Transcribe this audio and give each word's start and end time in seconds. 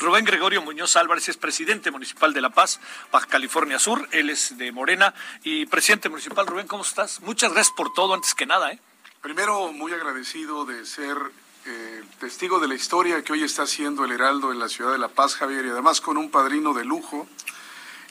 Rubén 0.00 0.24
Gregorio 0.24 0.62
Muñoz 0.62 0.96
Álvarez 0.96 1.28
es 1.28 1.36
presidente 1.36 1.90
municipal 1.90 2.32
de 2.32 2.40
La 2.40 2.48
Paz, 2.48 2.80
Baja 3.12 3.26
California 3.26 3.78
Sur. 3.78 4.08
Él 4.12 4.30
es 4.30 4.56
de 4.56 4.72
Morena 4.72 5.12
y 5.44 5.66
presidente 5.66 6.08
municipal. 6.08 6.46
Rubén, 6.46 6.66
¿cómo 6.66 6.82
estás? 6.82 7.20
Muchas 7.20 7.52
gracias 7.52 7.76
por 7.76 7.92
todo, 7.92 8.14
antes 8.14 8.34
que 8.34 8.46
nada. 8.46 8.72
¿eh? 8.72 8.80
Primero, 9.20 9.74
muy 9.74 9.92
agradecido 9.92 10.64
de 10.64 10.86
ser 10.86 11.18
eh, 11.66 12.02
testigo 12.18 12.60
de 12.60 12.68
la 12.68 12.76
historia 12.76 13.22
que 13.22 13.34
hoy 13.34 13.42
está 13.42 13.64
haciendo 13.64 14.06
el 14.06 14.12
Heraldo 14.12 14.52
en 14.52 14.58
la 14.58 14.70
ciudad 14.70 14.92
de 14.92 14.96
La 14.96 15.08
Paz, 15.08 15.34
Javier, 15.34 15.66
y 15.66 15.68
además 15.68 16.00
con 16.00 16.16
un 16.16 16.30
padrino 16.30 16.72
de 16.72 16.86
lujo, 16.86 17.28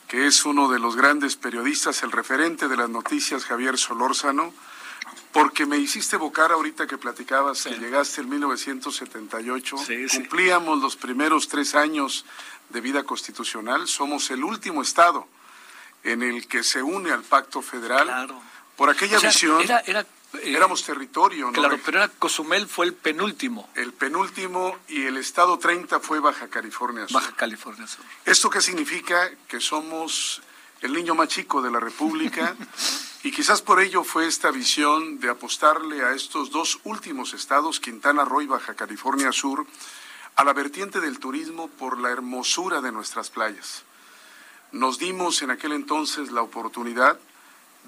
que 0.08 0.28
es 0.28 0.46
uno 0.46 0.70
de 0.70 0.78
los 0.78 0.96
grandes 0.96 1.38
periodistas, 1.38 2.04
el 2.04 2.12
referente 2.12 2.68
de 2.68 2.78
las 2.78 2.90
noticias, 2.90 3.46
Javier 3.46 3.80
Solórzano 3.80 4.54
porque 5.32 5.66
me 5.66 5.78
hiciste 5.78 6.16
evocar 6.16 6.52
ahorita 6.52 6.88
que 6.88 6.98
platicabas 6.98 7.64
que 7.64 7.78
llegaste 7.78 8.22
en 8.22 8.30
1978. 8.30 9.76
Cumplíamos 10.12 10.82
los 10.82 10.96
primeros 10.96 11.48
tres 11.48 11.76
años 11.76 12.26
de 12.70 12.82
vida 12.82 13.04
constitucional. 13.04 13.88
Somos 13.88 14.32
el 14.32 14.44
último 14.44 14.82
estado 14.82 15.28
en 16.04 16.24
el 16.24 16.48
que 16.48 16.64
se 16.64 16.82
une 16.82 17.12
al 17.12 17.24
pacto 17.24 17.62
federal. 17.62 18.06
Claro. 18.06 18.42
Por 18.76 18.90
aquella 18.90 19.20
visión. 19.20 19.62
Era, 19.62 19.80
era, 19.86 20.02
eh, 20.34 20.54
éramos 20.56 20.84
territorio, 20.84 21.48
¿no? 21.48 21.52
Claro, 21.52 21.80
pero 21.84 21.98
era 21.98 22.08
Cozumel 22.08 22.68
fue 22.68 22.86
el 22.86 22.94
penúltimo. 22.94 23.70
El 23.76 23.94
penúltimo 23.94 24.78
y 24.88 25.06
el 25.06 25.18
estado 25.18 25.60
30 25.60 26.00
fue 26.00 26.20
Baja 26.20 26.48
California 26.48 27.08
Sur. 27.08 27.22
Baja 27.22 27.36
California 27.36 27.88
Sur. 27.88 28.06
¿Esto 28.26 28.50
qué 28.50 28.62
significa? 28.62 29.30
Que 29.48 29.60
somos 29.60 30.42
el 30.82 30.94
niño 30.94 31.14
más 31.14 31.28
chico 31.28 31.62
de 31.62 31.72
la 31.72 31.80
República. 31.80 32.56
Y 33.22 33.32
quizás 33.32 33.62
por 33.62 33.82
ello 33.82 34.06
fue 34.06 34.28
esta 34.28 34.50
visión 34.50 35.20
de 35.20 35.30
apostarle 35.30 36.04
a 36.04 36.14
estos 36.14 36.52
dos 36.52 36.80
últimos 36.86 37.34
estados, 37.34 37.82
Quintana 37.82 38.24
Roo 38.24 38.42
y 38.42 38.48
Baja 38.48 38.76
California 38.76 39.34
Sur, 39.34 39.68
a 40.38 40.46
la 40.46 40.54
vertiente 40.54 41.02
del 41.02 41.20
turismo 41.20 41.68
por 41.68 42.00
la 42.00 42.12
hermosura 42.12 42.80
de 42.80 42.94
nuestras 42.94 43.30
playas. 43.30 43.84
Nos 44.72 45.00
dimos 45.00 45.42
en 45.42 45.52
aquel 45.52 45.74
entonces 45.74 46.32
la 46.32 46.44
oportunidad 46.44 47.20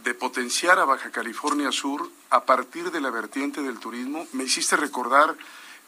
de 0.03 0.13
potenciar 0.13 0.79
a 0.79 0.85
Baja 0.85 1.11
California 1.11 1.71
Sur 1.71 2.09
a 2.29 2.43
partir 2.43 2.91
de 2.91 2.99
la 2.99 3.09
vertiente 3.09 3.61
del 3.61 3.79
turismo. 3.79 4.27
Me 4.33 4.43
hiciste 4.43 4.75
recordar 4.75 5.37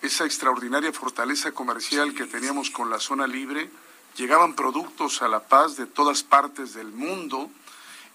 esa 0.02 0.23
extraordinaria 0.23 0.94
fortaleza 0.94 1.52
comercial 1.52 2.14
que 2.14 2.27
teníamos 2.27 2.69
con 2.69 2.89
la 2.89 2.99
zona 2.99 3.27
libre. 3.27 3.69
Llegaban 4.16 4.53
productos 4.53 5.21
a 5.21 5.27
La 5.27 5.41
Paz 5.41 5.75
de 5.75 5.86
todas 5.86 6.23
partes 6.23 6.73
del 6.73 6.94
mundo 6.94 7.49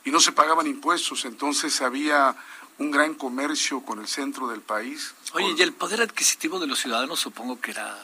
y 0.08 0.10
no 0.10 0.20
se 0.20 0.32
pagaban 0.32 0.66
impuestos, 0.66 1.26
entonces 1.26 1.82
había 1.82 2.34
un 2.78 2.90
gran 2.90 3.12
comercio 3.12 3.82
con 3.82 4.00
el 4.00 4.08
centro 4.08 4.48
del 4.48 4.62
país. 4.62 5.14
Oye, 5.34 5.54
y 5.54 5.60
el 5.60 5.74
poder 5.74 6.00
adquisitivo 6.00 6.58
de 6.58 6.66
los 6.66 6.78
ciudadanos 6.78 7.20
supongo 7.20 7.60
que 7.60 7.72
era 7.72 7.94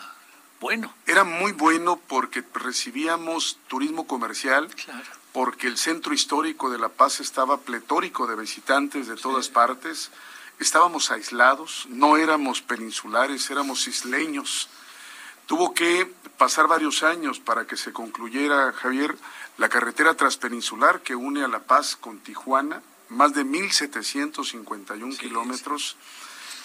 bueno. 0.61 0.93
Era 1.07 1.25
muy 1.25 1.53
bueno 1.53 1.99
porque 2.07 2.45
recibíamos 2.53 3.57
turismo 3.69 4.07
comercial, 4.07 4.69
porque 5.33 5.67
el 5.67 5.79
centro 5.79 6.13
histórico 6.13 6.69
de 6.69 6.79
La 6.79 6.91
Paz 6.91 7.21
estaba 7.21 7.61
pletórico 7.63 8.27
de 8.27 8.37
visitantes 8.37 9.07
de 9.07 9.17
todas 9.17 9.49
partes, 9.49 10.11
estábamos 10.59 11.11
aislados, 11.11 11.87
no 11.89 12.19
éramos 12.19 12.61
peninsulares, 12.61 13.49
éramos 13.51 13.89
isleños. 13.89 14.69
Tuvo 15.47 15.75
que 15.75 16.11
pasar 16.39 16.67
varios 16.69 17.03
años 17.03 17.39
para 17.39 17.67
que 17.67 17.77
se 17.77 17.93
concluyera, 17.93 18.73
Javier, 18.73 19.17
la 19.59 19.69
carretera 19.69 20.15
transpeninsular 20.15 21.03
que 21.03 21.15
une 21.15 21.45
a 21.45 21.49
La 21.49 21.61
Paz 21.61 21.97
con 21.97 22.19
Tijuana, 22.19 22.83
más 23.09 23.35
de 23.35 23.45
1.751 23.45 25.19
kilómetros, 25.19 25.97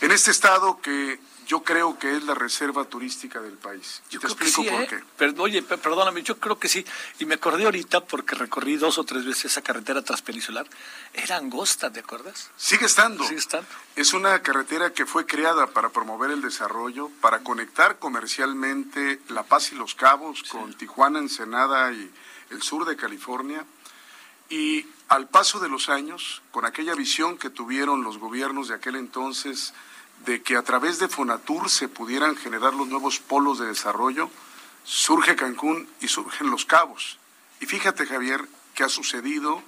en 0.02 0.12
este 0.12 0.32
estado 0.32 0.80
que 0.82 1.20
yo 1.50 1.64
creo 1.64 1.98
que 1.98 2.16
es 2.16 2.24
la 2.26 2.36
reserva 2.36 2.86
turística 2.86 3.42
del 3.42 3.58
país. 3.58 4.04
Yo 4.12 4.20
te 4.20 4.28
explico 4.28 4.64
por 4.64 4.84
¿eh? 4.84 4.88
qué. 4.88 5.34
oye, 5.40 5.64
perdóname, 5.64 6.22
yo 6.22 6.38
creo 6.38 6.60
que 6.60 6.70
sí. 6.70 6.86
Y 7.18 7.26
me 7.26 7.34
acordé 7.34 7.66
ahorita 7.66 8.06
porque 8.06 8.36
recorrí 8.36 8.76
dos 8.78 9.00
o 9.00 9.04
tres 9.04 9.26
veces 9.26 9.46
esa 9.46 9.64
carretera 9.64 10.04
transpeninsular. 10.04 10.68
Era 11.12 11.38
angosta, 11.38 11.92
¿te 11.92 12.02
acuerdas? 12.02 12.52
Sigue 12.56 12.86
estando. 12.86 13.24
Sigue 13.24 13.40
estando. 13.40 13.68
Es 13.96 14.14
una 14.14 14.44
carretera 14.44 14.94
que 14.94 15.08
fue 15.08 15.26
creada 15.26 15.66
para 15.66 15.90
promover 15.90 16.30
el 16.30 16.44
desarrollo, 16.44 17.10
para 17.20 17.40
conectar 17.40 17.98
comercialmente 17.98 19.20
La 19.30 19.42
Paz 19.42 19.72
y 19.72 19.76
Los 19.76 19.96
Cabos 19.96 20.44
con 20.44 20.76
Tijuana, 20.76 21.18
Ensenada 21.18 21.92
y 21.92 22.12
el 22.52 22.62
sur 22.62 22.86
de 22.86 22.96
California, 22.96 23.66
y 24.52 24.86
al 25.08 25.28
paso 25.28 25.60
de 25.60 25.70
los 25.70 25.90
años, 25.90 26.44
con 26.52 26.66
aquella 26.66 26.94
visión 26.94 27.40
que 27.40 27.50
tuvieron 27.50 28.04
los 28.04 28.20
gobiernos 28.20 28.68
de 28.68 28.76
aquel 28.76 28.96
entonces 28.96 29.74
de 30.26 30.42
que 30.42 30.58
a 30.58 30.64
través 30.64 31.00
de 31.00 31.08
Fonatur 31.08 31.70
se 31.70 31.88
pudieran 31.88 32.36
generar 32.36 32.74
los 32.74 32.88
nuevos 32.88 33.20
polos 33.20 33.60
de 33.60 33.68
desarrollo, 33.68 34.30
surge 34.84 35.36
Cancún 35.36 35.88
y 36.02 36.08
surgen 36.08 36.50
los 36.50 36.66
cabos. 36.66 37.18
Y 37.60 37.66
fíjate, 37.66 38.06
Javier, 38.06 38.48
qué 38.74 38.84
ha 38.84 38.90
sucedido 38.90 39.62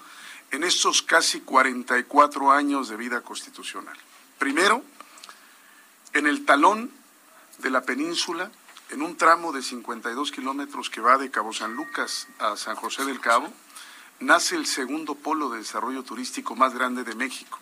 en 0.52 0.64
estos 0.64 1.02
casi 1.02 1.42
44 1.42 2.52
años 2.52 2.90
de 2.90 2.98
vida 2.98 3.22
constitucional. 3.22 3.98
Primero, 4.38 4.84
en 6.14 6.28
el 6.28 6.46
talón 6.46 6.92
de 7.60 7.70
la 7.70 7.82
península 7.82 8.52
en 8.92 9.02
un 9.02 9.16
tramo 9.16 9.54
de 9.54 9.62
52 9.62 10.32
kilómetros 10.32 10.90
que 10.90 11.00
va 11.00 11.18
de 11.18 11.32
Cabo 11.32 11.54
San 11.54 11.76
Lucas 11.76 12.28
a 12.40 12.58
San 12.58 12.76
José 12.76 13.06
del 13.06 13.22
Cabo, 13.22 13.48
nace 14.20 14.58
el 14.58 14.66
segundo 14.66 15.16
polo 15.16 15.50
de 15.50 15.60
desarrollo 15.60 16.04
turístico 16.04 16.56
más 16.56 16.74
grande 16.74 17.06
de 17.06 17.16
México. 17.16 17.58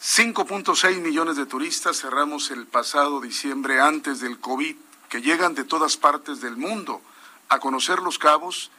5.6 0.00 1.00
millones 1.00 1.36
de 1.36 1.46
turistas 1.46 2.00
cerramos 2.00 2.50
el 2.50 2.66
pasado 2.66 3.20
diciembre 3.20 3.80
antes 3.80 4.20
del 4.20 4.38
COVID, 4.38 4.76
que 5.08 5.22
llegan 5.22 5.54
de 5.54 5.64
todas 5.64 5.96
partes 5.96 6.40
del 6.40 6.56
mundo 6.56 7.00
a 7.48 7.58
conocer 7.58 8.00
los 8.00 8.18
cabos 8.18 8.70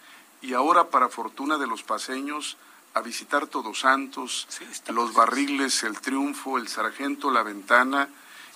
y 0.42 0.54
ahora, 0.54 0.90
para 0.90 1.10
fortuna 1.10 1.58
de 1.58 1.68
los 1.68 1.82
paseños, 1.82 2.58
a 2.94 3.02
visitar 3.02 3.48
Todos 3.48 3.80
Santos, 3.80 4.48
los 4.88 5.14
barriles, 5.14 5.84
el 5.84 6.00
Triunfo, 6.00 6.58
el 6.58 6.68
Sargento, 6.68 7.32
la 7.32 7.44
Ventana 7.44 8.08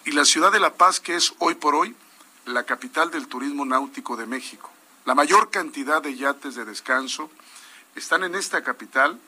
y 0.05 0.11
la 0.11 0.23
ciudad 0.23 0.51
de 0.51 0.59
La 0.59 0.73
Paz, 0.75 0.99
que 0.99 1.15
es 1.15 1.33
hoy 1.39 1.55
por 1.55 1.75
hoy 1.75 1.95
la 2.45 2.63
capital 2.63 3.11
del 3.11 3.27
turismo 3.27 3.65
náutico 3.65 4.15
de 4.15 4.25
México. 4.25 4.69
La 5.05 5.15
mayor 5.15 5.49
cantidad 5.49 6.01
de 6.01 6.15
yates 6.15 6.55
de 6.55 6.65
descanso 6.65 7.29
están 7.95 8.23
en 8.23 8.35
esta 8.35 8.63
capital, 8.63 9.19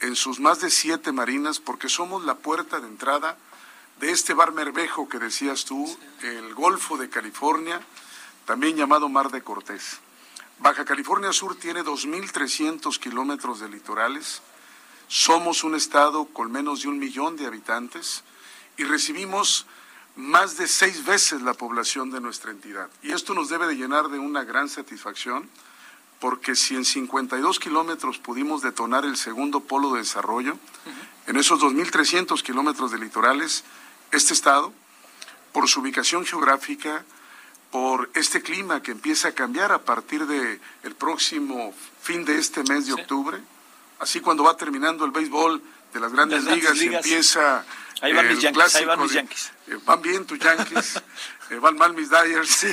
en 0.00 0.16
sus 0.16 0.40
más 0.40 0.60
de 0.60 0.70
siete 0.70 1.12
marinas, 1.12 1.60
porque 1.60 1.88
somos 1.88 2.24
la 2.24 2.36
puerta 2.36 2.80
de 2.80 2.88
entrada 2.88 3.36
de 4.00 4.10
este 4.10 4.34
bar 4.34 4.52
Mervejo 4.52 5.08
que 5.08 5.18
decías 5.18 5.64
tú, 5.64 5.98
el 6.22 6.54
Golfo 6.54 6.96
de 6.96 7.08
California, 7.08 7.80
también 8.44 8.76
llamado 8.76 9.08
Mar 9.08 9.30
de 9.30 9.42
Cortés. 9.42 10.00
Baja 10.58 10.84
California 10.84 11.32
Sur 11.32 11.56
tiene 11.56 11.82
2.300 11.82 12.98
kilómetros 12.98 13.60
de 13.60 13.68
litorales, 13.68 14.42
somos 15.08 15.64
un 15.64 15.74
estado 15.74 16.26
con 16.26 16.50
menos 16.50 16.82
de 16.82 16.88
un 16.88 16.98
millón 16.98 17.36
de 17.36 17.46
habitantes 17.46 18.24
y 18.76 18.84
recibimos 18.84 19.66
más 20.16 20.56
de 20.56 20.66
seis 20.66 21.04
veces 21.04 21.42
la 21.42 21.54
población 21.54 22.10
de 22.10 22.20
nuestra 22.20 22.50
entidad. 22.50 22.88
Y 23.02 23.12
esto 23.12 23.34
nos 23.34 23.48
debe 23.48 23.66
de 23.66 23.76
llenar 23.76 24.08
de 24.08 24.18
una 24.18 24.44
gran 24.44 24.68
satisfacción, 24.68 25.48
porque 26.20 26.56
si 26.56 26.76
en 26.76 26.84
52 26.84 27.58
kilómetros 27.58 28.18
pudimos 28.18 28.62
detonar 28.62 29.04
el 29.04 29.16
segundo 29.16 29.60
polo 29.60 29.92
de 29.92 30.00
desarrollo, 30.00 30.58
en 31.26 31.36
esos 31.36 31.60
2.300 31.60 32.42
kilómetros 32.42 32.90
de 32.90 32.98
litorales, 32.98 33.64
este 34.12 34.32
estado, 34.32 34.72
por 35.52 35.68
su 35.68 35.80
ubicación 35.80 36.24
geográfica, 36.24 37.04
por 37.70 38.10
este 38.14 38.42
clima 38.42 38.82
que 38.82 38.92
empieza 38.92 39.28
a 39.28 39.32
cambiar 39.32 39.72
a 39.72 39.82
partir 39.82 40.26
del 40.26 40.60
el 40.82 40.94
próximo 40.94 41.74
fin 42.00 42.24
de 42.24 42.38
este 42.38 42.62
mes 42.62 42.86
de 42.86 42.94
octubre, 42.94 43.38
así 43.98 44.20
cuando 44.20 44.44
va 44.44 44.56
terminando 44.56 45.04
el 45.04 45.10
béisbol 45.10 45.62
de 45.92 46.00
las 46.00 46.12
grandes, 46.12 46.44
ligas, 46.44 46.80
y 46.80 46.94
empieza 46.94 47.64
Ahí 48.02 48.12
van 48.12 48.28
mis 48.28 48.40
Yankees, 48.40 48.76
ahí 48.76 48.84
van 48.84 49.00
mis 49.00 49.12
Yankees. 49.12 49.52
Eh, 49.68 49.78
van 49.84 50.02
bien 50.02 50.26
tus 50.26 50.38
Yankees, 50.38 51.02
eh, 51.50 51.56
van 51.56 51.76
mal 51.76 51.94
mis 51.94 52.10
Dyers. 52.10 52.48
Sí. 52.48 52.68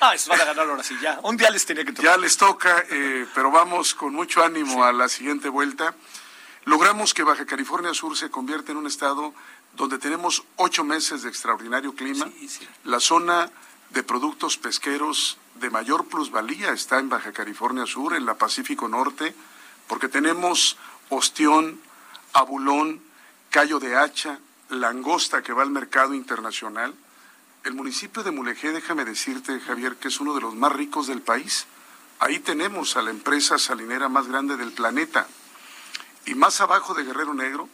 Ah, 0.00 0.14
eso 0.14 0.30
van 0.30 0.40
a 0.40 0.44
ganar 0.44 0.68
ahora 0.68 0.82
sí, 0.82 0.96
ya. 1.00 1.20
Un 1.22 1.36
día 1.36 1.50
les 1.50 1.64
tenía 1.64 1.84
que 1.84 1.92
tocar. 1.92 2.04
Ya 2.04 2.16
les 2.16 2.36
toca, 2.36 2.84
eh, 2.90 3.26
pero 3.34 3.50
vamos 3.50 3.94
con 3.94 4.12
mucho 4.12 4.42
ánimo 4.42 4.84
a 4.84 4.92
la 4.92 5.08
siguiente 5.08 5.48
vuelta. 5.48 5.94
Logramos 6.64 7.14
que 7.14 7.22
Baja 7.22 7.46
California 7.46 7.94
Sur 7.94 8.16
se 8.16 8.30
convierta 8.30 8.72
en 8.72 8.78
un 8.78 8.86
estado 8.86 9.34
donde 9.74 9.98
tenemos 9.98 10.44
ocho 10.56 10.82
meses 10.82 11.22
de 11.22 11.28
extraordinario 11.28 11.94
clima. 11.94 12.30
La 12.84 13.00
zona 13.00 13.50
de 13.90 14.02
productos 14.02 14.56
pesqueros 14.56 15.38
de 15.56 15.70
mayor 15.70 16.08
plusvalía 16.08 16.72
está 16.72 16.98
en 16.98 17.08
Baja 17.08 17.32
California 17.32 17.86
Sur, 17.86 18.14
en 18.14 18.26
la 18.26 18.34
Pacífico 18.34 18.88
Norte, 18.88 19.34
porque 19.86 20.08
tenemos 20.08 20.76
ostión, 21.10 21.80
abulón, 22.32 23.00
callo 23.50 23.78
de 23.78 23.96
hacha, 23.96 24.40
langosta 24.74 25.42
que 25.42 25.52
va 25.52 25.62
al 25.62 25.70
mercado 25.70 26.14
internacional. 26.14 26.94
El 27.64 27.74
municipio 27.74 28.22
de 28.22 28.30
Mulegé, 28.30 28.72
déjame 28.72 29.04
decirte, 29.04 29.58
Javier, 29.60 29.96
que 29.96 30.08
es 30.08 30.20
uno 30.20 30.34
de 30.34 30.40
los 30.40 30.54
más 30.54 30.72
ricos 30.72 31.06
del 31.06 31.22
país. 31.22 31.66
Ahí 32.18 32.38
tenemos 32.38 32.96
a 32.96 33.02
la 33.02 33.10
empresa 33.10 33.58
salinera 33.58 34.08
más 34.08 34.28
grande 34.28 34.56
del 34.56 34.72
planeta. 34.72 35.26
Y 36.26 36.34
más 36.34 36.60
abajo 36.60 36.94
de 36.94 37.04
Guerrero 37.04 37.34
Negro 37.34 37.68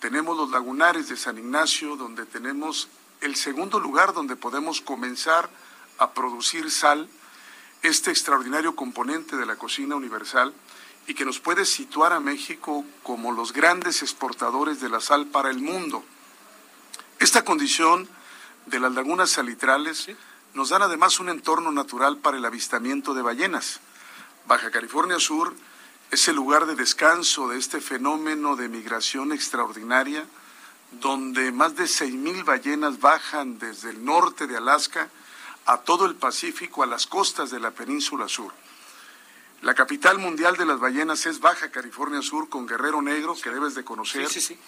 tenemos 0.00 0.36
los 0.36 0.50
lagunares 0.50 1.08
de 1.08 1.16
San 1.16 1.38
Ignacio, 1.38 1.96
donde 1.96 2.24
tenemos 2.24 2.88
el 3.20 3.36
segundo 3.36 3.78
lugar 3.78 4.14
donde 4.14 4.36
podemos 4.36 4.80
comenzar 4.80 5.50
a 5.98 6.12
producir 6.12 6.70
sal, 6.70 7.08
este 7.82 8.10
extraordinario 8.10 8.74
componente 8.74 9.36
de 9.36 9.46
la 9.46 9.56
cocina 9.56 9.96
universal 9.96 10.54
y 11.06 11.14
que 11.14 11.24
nos 11.24 11.40
puede 11.40 11.64
situar 11.64 12.12
a 12.12 12.20
México 12.20 12.84
como 13.02 13.32
los 13.32 13.52
grandes 13.52 14.02
exportadores 14.02 14.80
de 14.80 14.88
la 14.88 15.00
sal 15.00 15.26
para 15.26 15.50
el 15.50 15.58
mundo. 15.58 16.04
Esta 17.20 17.44
condición 17.44 18.08
de 18.64 18.80
las 18.80 18.92
lagunas 18.94 19.28
salitrales 19.28 20.08
nos 20.54 20.70
dan 20.70 20.80
además 20.80 21.20
un 21.20 21.28
entorno 21.28 21.70
natural 21.70 22.16
para 22.16 22.38
el 22.38 22.44
avistamiento 22.46 23.12
de 23.12 23.20
ballenas. 23.20 23.80
Baja 24.46 24.70
California 24.70 25.20
Sur 25.20 25.54
es 26.10 26.26
el 26.28 26.36
lugar 26.36 26.64
de 26.64 26.76
descanso 26.76 27.48
de 27.48 27.58
este 27.58 27.82
fenómeno 27.82 28.56
de 28.56 28.70
migración 28.70 29.32
extraordinaria, 29.32 30.24
donde 30.92 31.52
más 31.52 31.76
de 31.76 31.84
6.000 31.84 32.42
ballenas 32.46 33.00
bajan 33.00 33.58
desde 33.58 33.90
el 33.90 34.02
norte 34.02 34.46
de 34.46 34.56
Alaska 34.56 35.10
a 35.66 35.76
todo 35.82 36.06
el 36.06 36.14
Pacífico, 36.14 36.82
a 36.82 36.86
las 36.86 37.06
costas 37.06 37.50
de 37.50 37.60
la 37.60 37.70
península 37.70 38.28
sur. 38.28 38.50
La 39.60 39.74
capital 39.74 40.16
mundial 40.16 40.56
de 40.56 40.64
las 40.64 40.80
ballenas 40.80 41.26
es 41.26 41.38
Baja 41.38 41.70
California 41.70 42.22
Sur, 42.22 42.48
con 42.48 42.66
Guerrero 42.66 43.02
Negro, 43.02 43.36
que 43.36 43.50
debes 43.50 43.74
de 43.74 43.84
conocer. 43.84 44.26
Sí, 44.26 44.40
sí, 44.40 44.54
sí. 44.54 44.58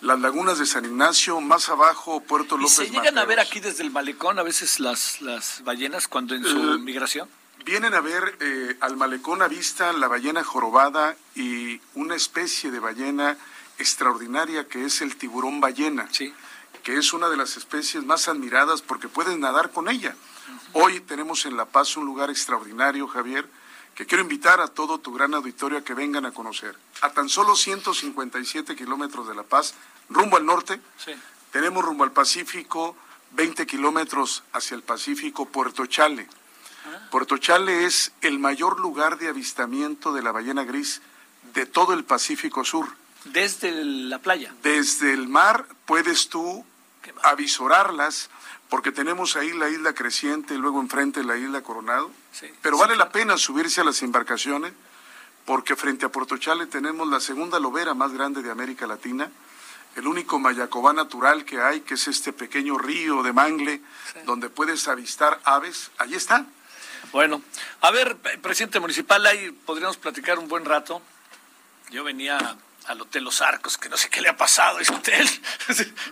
Las 0.00 0.20
lagunas 0.20 0.58
de 0.58 0.66
San 0.66 0.84
Ignacio, 0.84 1.40
más 1.40 1.68
abajo, 1.68 2.20
Puerto 2.20 2.56
López. 2.56 2.78
¿Y 2.80 2.86
se 2.86 2.90
llegan 2.90 3.18
a 3.18 3.24
ver 3.24 3.40
aquí 3.40 3.58
desde 3.58 3.82
el 3.82 3.90
malecón 3.90 4.38
a 4.38 4.42
veces 4.44 4.78
las, 4.78 5.20
las 5.20 5.62
ballenas 5.64 6.06
cuando 6.06 6.34
en 6.36 6.44
su 6.44 6.74
Eh, 6.74 6.78
migración? 6.78 7.28
Vienen 7.64 7.94
a 7.94 8.00
ver 8.00 8.36
eh, 8.40 8.76
al 8.80 8.96
malecón 8.96 9.42
a 9.42 9.48
vista 9.48 9.92
la 9.92 10.06
ballena 10.06 10.44
jorobada 10.44 11.16
y 11.34 11.80
una 11.94 12.14
especie 12.14 12.70
de 12.70 12.78
ballena 12.78 13.36
extraordinaria 13.78 14.68
que 14.68 14.84
es 14.84 15.02
el 15.02 15.16
tiburón 15.16 15.60
ballena, 15.60 16.08
Sí. 16.12 16.32
que 16.84 16.96
es 16.96 17.12
una 17.12 17.28
de 17.28 17.36
las 17.36 17.56
especies 17.56 18.04
más 18.04 18.28
admiradas 18.28 18.82
porque 18.82 19.08
puedes 19.08 19.36
nadar 19.36 19.72
con 19.72 19.88
ella. 19.88 20.14
Hoy 20.74 21.00
tenemos 21.00 21.44
en 21.44 21.56
La 21.56 21.64
Paz 21.66 21.96
un 21.96 22.06
lugar 22.06 22.30
extraordinario, 22.30 23.08
Javier, 23.08 23.46
que 23.98 24.06
quiero 24.06 24.22
invitar 24.22 24.60
a 24.60 24.68
todo 24.68 25.00
tu 25.00 25.12
gran 25.12 25.34
auditorio 25.34 25.76
a 25.78 25.82
que 25.82 25.92
vengan 25.92 26.24
a 26.24 26.30
conocer. 26.30 26.76
A 27.00 27.10
tan 27.10 27.28
solo 27.28 27.56
157 27.56 28.76
kilómetros 28.76 29.26
de 29.26 29.34
La 29.34 29.42
Paz, 29.42 29.74
rumbo 30.08 30.36
al 30.36 30.46
norte, 30.46 30.80
Sí. 31.04 31.10
tenemos 31.50 31.84
rumbo 31.84 32.04
al 32.04 32.12
Pacífico, 32.12 32.94
20 33.32 33.66
kilómetros 33.66 34.44
hacia 34.52 34.76
el 34.76 34.84
Pacífico, 34.84 35.46
Puerto 35.46 35.84
Chale. 35.86 36.28
Puerto 37.10 37.38
Chale 37.38 37.86
es 37.86 38.12
el 38.20 38.38
mayor 38.38 38.78
lugar 38.78 39.18
de 39.18 39.26
avistamiento 39.30 40.12
de 40.12 40.22
la 40.22 40.30
ballena 40.30 40.62
gris 40.62 41.02
de 41.54 41.66
todo 41.66 41.92
el 41.92 42.04
Pacífico 42.04 42.64
Sur. 42.64 42.86
Desde 43.24 43.72
la 43.84 44.20
playa. 44.20 44.54
Desde 44.62 45.12
el 45.12 45.26
mar 45.26 45.66
puedes 45.86 46.28
tú 46.28 46.64
avisorarlas, 47.24 48.30
porque 48.68 48.92
tenemos 48.92 49.36
ahí 49.36 49.52
la 49.52 49.68
isla 49.68 49.94
creciente 49.94 50.54
y 50.54 50.58
luego 50.58 50.80
enfrente 50.80 51.24
la 51.24 51.36
isla 51.36 51.62
Coronado. 51.62 52.10
Sí. 52.32 52.46
Pero 52.62 52.76
Sí, 52.76 52.80
vale 52.80 52.96
la 52.96 53.10
pena 53.10 53.36
subirse 53.36 53.80
a 53.80 53.84
las 53.84 54.02
embarcaciones, 54.02 54.72
porque 55.44 55.76
frente 55.76 56.04
a 56.06 56.10
Puerto 56.10 56.36
Chale 56.36 56.66
tenemos 56.66 57.08
la 57.08 57.20
segunda 57.20 57.58
lobera 57.58 57.94
más 57.94 58.12
grande 58.12 58.42
de 58.42 58.50
América 58.50 58.86
Latina, 58.86 59.30
el 59.96 60.06
único 60.06 60.38
mayacobá 60.38 60.92
natural 60.92 61.44
que 61.44 61.60
hay, 61.60 61.80
que 61.80 61.94
es 61.94 62.06
este 62.08 62.32
pequeño 62.32 62.78
río 62.78 63.22
de 63.22 63.32
mangle, 63.32 63.80
donde 64.26 64.50
puedes 64.50 64.86
avistar 64.86 65.40
aves. 65.44 65.90
Ahí 65.98 66.14
está. 66.14 66.46
Bueno, 67.10 67.40
a 67.80 67.90
ver, 67.90 68.16
presidente 68.42 68.80
municipal, 68.80 69.24
ahí 69.26 69.50
podríamos 69.64 69.96
platicar 69.96 70.38
un 70.38 70.46
buen 70.46 70.64
rato. 70.64 71.00
Yo 71.90 72.04
venía 72.04 72.58
al 72.88 73.00
Hotel 73.02 73.22
Los 73.24 73.40
Arcos, 73.42 73.76
que 73.76 73.88
no 73.88 73.96
sé 73.96 74.08
qué 74.08 74.20
le 74.20 74.28
ha 74.30 74.36
pasado 74.36 74.78
a 74.78 74.80
ese 74.82 74.94
hotel. 74.94 75.28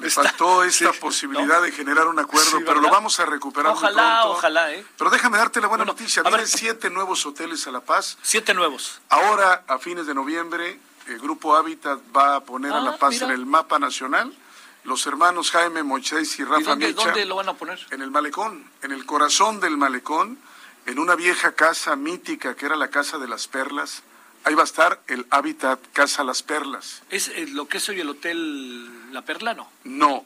Me 0.00 0.06
Está- 0.08 0.22
faltó 0.24 0.62
esta 0.62 0.92
sí, 0.92 0.98
posibilidad 1.00 1.56
¿no? 1.58 1.62
de 1.62 1.72
generar 1.72 2.06
un 2.06 2.18
acuerdo, 2.18 2.58
Sí, 2.58 2.64
pero 2.66 2.80
lo 2.80 2.90
vamos 2.90 3.18
a 3.18 3.24
recuperar 3.26 3.72
muy 3.72 3.78
Ojalá, 3.78 4.20
pronto. 4.20 4.38
ojalá, 4.38 4.72
¿eh? 4.72 4.84
Pero 4.98 5.10
déjame 5.10 5.38
darte 5.38 5.60
la 5.60 5.68
buena 5.68 5.84
Bueno, 5.84 5.98
noticia. 5.98 6.22
Vienen 6.22 6.46
siete 6.46 6.90
nuevos 6.90 7.24
hoteles 7.26 7.66
a 7.66 7.70
La 7.70 7.80
Paz. 7.80 8.18
Siete 8.22 8.52
nuevos. 8.54 9.00
Ahora, 9.08 9.64
a 9.66 9.78
fines 9.78 10.06
de 10.06 10.14
noviembre, 10.14 10.78
el 11.06 11.18
Grupo 11.18 11.56
Hábitat 11.56 11.98
va 12.14 12.36
a 12.36 12.40
poner 12.40 12.72
a 12.72 12.76
Ah, 12.78 12.80
La 12.80 12.96
Paz 12.98 13.12
mira. 13.14 13.26
en 13.26 13.32
el 13.32 13.46
mapa 13.46 13.78
nacional. 13.78 14.36
Los 14.84 15.06
hermanos 15.06 15.50
Jaime 15.50 15.82
Moisés 15.82 16.38
y 16.38 16.42
¿Y 16.42 16.44
Rafa 16.44 16.60
dónde, 16.70 16.88
Mecha 16.88 17.04
dónde 17.06 17.24
lo 17.24 17.36
van 17.36 17.48
a 17.48 17.54
poner? 17.54 17.84
en 17.90 18.02
el 18.02 18.10
malecón, 18.10 18.70
en 18.82 18.92
el 18.92 19.04
corazón 19.04 19.58
del 19.60 19.76
malecón, 19.76 20.38
en 20.84 20.98
una 21.00 21.16
vieja 21.16 21.52
casa 21.52 21.96
mítica 21.96 22.54
que 22.54 22.66
era 22.66 22.76
la 22.76 22.88
Casa 22.88 23.18
de 23.18 23.26
las 23.26 23.48
Perlas. 23.48 24.02
Ahí 24.46 24.54
va 24.54 24.62
a 24.62 24.64
estar 24.64 25.00
el 25.08 25.26
Hábitat 25.30 25.80
Casa 25.92 26.22
Las 26.22 26.44
Perlas. 26.44 27.02
¿Es 27.10 27.26
eh, 27.30 27.48
lo 27.48 27.66
que 27.66 27.78
es 27.78 27.88
hoy 27.88 27.98
el 28.00 28.08
Hotel 28.08 29.12
La 29.12 29.22
Perla, 29.22 29.54
no? 29.54 29.68
No. 29.82 30.24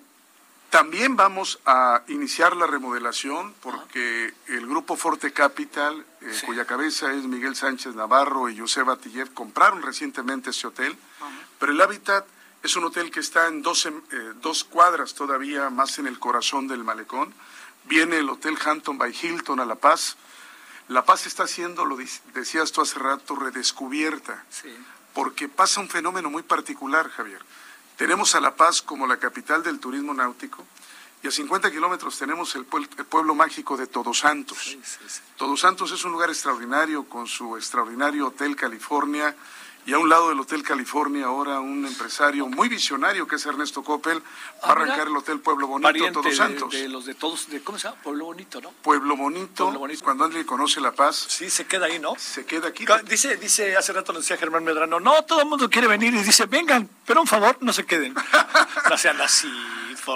También 0.69 1.17
vamos 1.17 1.59
a 1.65 2.03
iniciar 2.07 2.55
la 2.55 2.67
remodelación 2.67 3.55
porque 3.63 4.35
el 4.49 4.67
grupo 4.67 4.97
Forte 4.97 5.33
Capital, 5.33 6.05
eh, 6.21 6.35
Sí. 6.35 6.45
cuya 6.45 6.67
cabeza 6.67 7.11
es 7.15 7.25
Miguel 7.25 7.57
Sánchez 7.57 7.95
Navarro 7.95 8.51
y 8.51 8.59
José 8.59 8.83
Batillev, 8.83 9.33
compraron 9.33 9.81
recientemente 9.81 10.51
ese 10.51 10.67
hotel, 10.67 10.95
pero 11.59 11.73
el 11.73 11.81
Hábitat 11.81 12.27
es 12.63 12.77
un 12.77 12.85
hotel 12.85 13.11
que 13.11 13.21
está 13.21 13.49
en 13.49 13.63
dos, 13.63 13.87
em- 13.87 14.03
eh, 14.13 14.33
dos 14.43 14.65
cuadras 14.65 15.15
todavía 15.15 15.71
más 15.71 15.99
en 15.99 16.07
el 16.07 16.19
corazón 16.19 16.69
del 16.69 16.85
malecón. 16.85 17.33
Viene 17.85 18.19
el 18.19 18.29
Hotel 18.29 18.59
Hampton 18.63 18.99
by 18.99 19.17
Hilton 19.19 19.61
a 19.61 19.65
La 19.65 19.77
Paz. 19.77 20.19
La 20.91 21.05
Paz 21.05 21.27
está 21.27 21.47
siendo, 21.47 21.85
lo 21.85 21.97
decías 22.35 22.73
tú 22.73 22.81
hace 22.81 22.99
rato, 22.99 23.37
redescubierta 23.37 24.45
Sí. 24.51 24.69
porque 25.15 25.49
pasa 25.49 25.81
un 25.81 25.89
fenómeno 25.89 26.31
muy 26.31 26.43
particular, 26.43 27.09
Javier. 27.11 27.41
Tenemos 27.97 28.35
a 28.35 28.41
La 28.41 28.57
Paz 28.57 28.83
como 28.83 29.07
la 29.07 29.17
capital 29.19 29.63
del 29.63 29.79
turismo 29.79 30.13
náutico 30.15 30.67
y 31.23 31.29
a 31.29 31.31
50 31.31 31.71
kilómetros 31.71 32.19
tenemos 32.19 32.55
el, 32.57 32.69
puel- 32.69 32.89
el 32.99 33.05
pueblo 33.05 33.35
mágico 33.35 33.77
de 33.77 33.87
Todos 33.87 34.19
Santos. 34.19 34.59
Sí, 34.59 34.81
sí, 34.85 34.99
sí. 35.07 35.21
Todos 35.37 35.61
Santos 35.61 35.93
es 35.93 36.05
un 36.05 36.13
lugar 36.13 36.31
extraordinario 36.31 37.05
con 37.05 37.27
su 37.29 37.57
extraordinario 37.57 38.27
Hotel 38.29 38.57
California 38.57 39.37
y 39.87 39.93
a 39.95 39.99
un 39.99 40.09
lado 40.09 40.29
del 40.29 40.39
Hotel 40.41 40.63
California 40.63 41.27
ahora 41.27 41.61
un 41.61 41.85
empresario 41.87 42.47
muy 42.47 42.69
visionario 42.69 43.27
que 43.27 43.37
es 43.37 43.47
Ernesto 43.47 43.83
Coppel 43.83 44.19
va 44.63 44.69
a 44.69 44.73
arrancar 44.73 45.09
el 45.09 45.17
Hotel 45.17 45.41
Pueblo 45.41 45.67
Bonito 45.67 46.13
Todos 46.13 46.37
Santos. 46.37 46.71
de 46.73 46.89
los 46.89 47.07
de 47.07 47.15
todos, 47.15 47.49
de, 47.49 47.63
¿cómo 47.63 47.79
se 47.79 47.89
llama? 47.89 48.01
Pueblo 48.03 48.27
Bonito, 48.27 48.61
¿no? 48.61 48.71
Pueblo 48.83 49.17
Bonito, 49.17 49.65
Pueblo 49.65 49.79
Bonito. 49.81 50.05
cuando 50.05 50.25
alguien 50.25 50.45
conoce 50.45 50.81
La 50.81 50.93
Paz, 50.93 51.27
Sí, 51.29 51.49
se 51.51 51.67
queda 51.67 51.87
ahí, 51.87 51.99
¿no? 51.99 52.15
se 52.19 52.45
queda 52.45 52.69
aquí. 52.69 52.85
Dice, 53.09 53.37
dice, 53.37 53.77
hace 53.77 53.93
rato 53.93 54.13
nos 54.13 54.23
decía 54.23 54.37
Germán 54.37 54.65
Medrano, 54.65 55.01
no, 55.01 55.23
todo 55.25 55.41
el 55.43 55.49
mundo 55.49 55.69
quiere 55.71 55.87
venir 55.89 56.15
y 56.15 56.23
dice, 56.23 56.47
vengan, 56.47 56.89
pero 57.07 57.21
un 57.23 57.27
favor, 57.27 57.57
no 57.61 57.73
se 57.73 57.85
queden. 57.87 58.15
No 58.91 58.99
sean 58.99 59.21
así, 59.21 59.49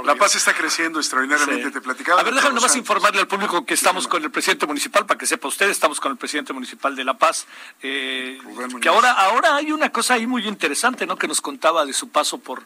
La. 0.05 0.15
Paz 0.17 0.35
está 0.35 0.55
creciendo 0.55 0.99
extraordinariamente, 1.01 1.65
Sí. 1.67 1.71
te 1.73 1.81
platicaba. 1.81 2.21
A 2.21 2.25
ver, 2.25 2.35
déjame 2.35 2.55
nomás 2.55 2.73
Santos. 2.73 2.77
informarle 2.79 3.21
al 3.21 3.29
público 3.29 3.65
que 3.65 3.75
estamos 3.75 4.09
con 4.09 4.23
el 4.23 4.31
presidente 4.31 4.67
municipal, 4.67 5.07
para 5.07 5.19
que 5.19 5.27
sepa 5.27 5.49
usted, 5.49 5.69
estamos 5.69 6.01
con 6.01 6.13
el 6.13 6.19
presidente 6.19 6.53
municipal 6.53 6.95
de 6.97 7.05
La 7.05 7.15
Paz. 7.15 7.47
eh, 7.83 8.39
que 8.81 8.89
ahora, 8.89 9.13
ahora 9.13 9.57
hay 9.57 9.73
una 9.73 9.91
cosa 9.91 10.15
ahí 10.15 10.27
muy 10.27 10.47
interesante, 10.49 11.07
¿no? 11.07 11.17
Que 11.17 11.29
nos 11.29 11.41
contaba 11.41 11.85
de 11.85 11.93
su 11.93 12.09
paso 12.11 12.39
por 12.39 12.63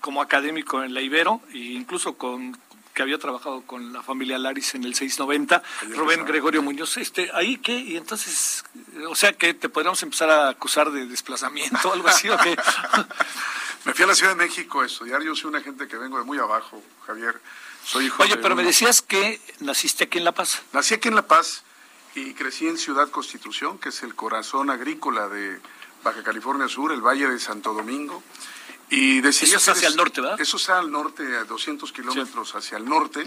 como 0.00 0.22
académico 0.22 0.82
en 0.82 0.94
la 0.94 1.00
Ibero, 1.02 1.40
e 1.52 1.58
incluso 1.58 2.14
con 2.16 2.58
que 2.94 3.02
había 3.02 3.18
trabajado 3.18 3.62
con 3.62 3.92
la 3.92 4.02
familia 4.02 4.36
Laris 4.38 4.74
en 4.74 4.82
el 4.82 4.94
690, 4.96 5.62
Rubén. 5.96 6.24
Gregorio 6.24 6.60
Muñoz, 6.60 6.96
este, 6.96 7.30
ahí 7.34 7.56
qué, 7.58 7.78
y 7.78 7.96
entonces, 7.96 8.64
o 9.08 9.14
sea 9.14 9.32
que 9.32 9.54
te 9.54 9.68
podríamos 9.68 10.02
empezar 10.02 10.28
a 10.28 10.48
acusar 10.48 10.90
de 10.90 11.06
desplazamiento 11.06 11.88
o 11.88 11.92
algo 11.92 12.08
así, 12.08 12.28
¿o 12.28 12.36
qué? 12.38 12.56
Me 13.84 13.94
fui 13.94 14.04
a 14.04 14.08
la 14.08 14.14
Ciudad 14.14 14.32
de 14.32 14.36
México 14.44 14.82
a 14.82 14.86
estudiar. 14.86 15.22
Yo 15.22 15.34
soy 15.34 15.48
una 15.48 15.60
gente 15.62 15.88
que 15.88 15.96
vengo 15.96 16.18
de 16.18 16.24
muy 16.24 16.38
abajo, 16.38 16.82
Javier. 17.06 17.40
Soy 17.84 18.06
hijo 18.06 18.22
Oye, 18.22 18.36
de 18.36 18.42
pero 18.42 18.54
me 18.54 18.62
decías 18.62 19.00
que 19.00 19.40
naciste 19.60 20.04
aquí 20.04 20.18
en 20.18 20.24
La 20.24 20.32
Paz. 20.32 20.62
Nací 20.72 20.94
aquí 20.94 21.08
en 21.08 21.14
La 21.14 21.26
Paz 21.26 21.62
y 22.14 22.34
crecí 22.34 22.66
en 22.68 22.76
Ciudad 22.76 23.08
Constitución, 23.10 23.78
que 23.78 23.88
es 23.88 24.02
el 24.02 24.14
corazón 24.14 24.68
agrícola 24.68 25.28
de 25.28 25.60
Baja 26.04 26.22
California 26.22 26.68
Sur, 26.68 26.92
el 26.92 27.00
Valle 27.00 27.28
de 27.28 27.38
Santo 27.38 27.72
Domingo. 27.72 28.22
Y 28.90 29.20
decidí 29.22 29.52
Eso 29.52 29.58
es 29.58 29.68
hacia 29.68 29.88
el 29.88 29.96
norte, 29.96 30.20
¿verdad? 30.20 30.40
Eso 30.40 30.56
está 30.58 30.78
al 30.78 30.90
norte, 30.90 31.36
a 31.36 31.44
200 31.44 31.90
kilómetros 31.92 32.54
hacia 32.54 32.76
el 32.76 32.84
norte. 32.84 33.26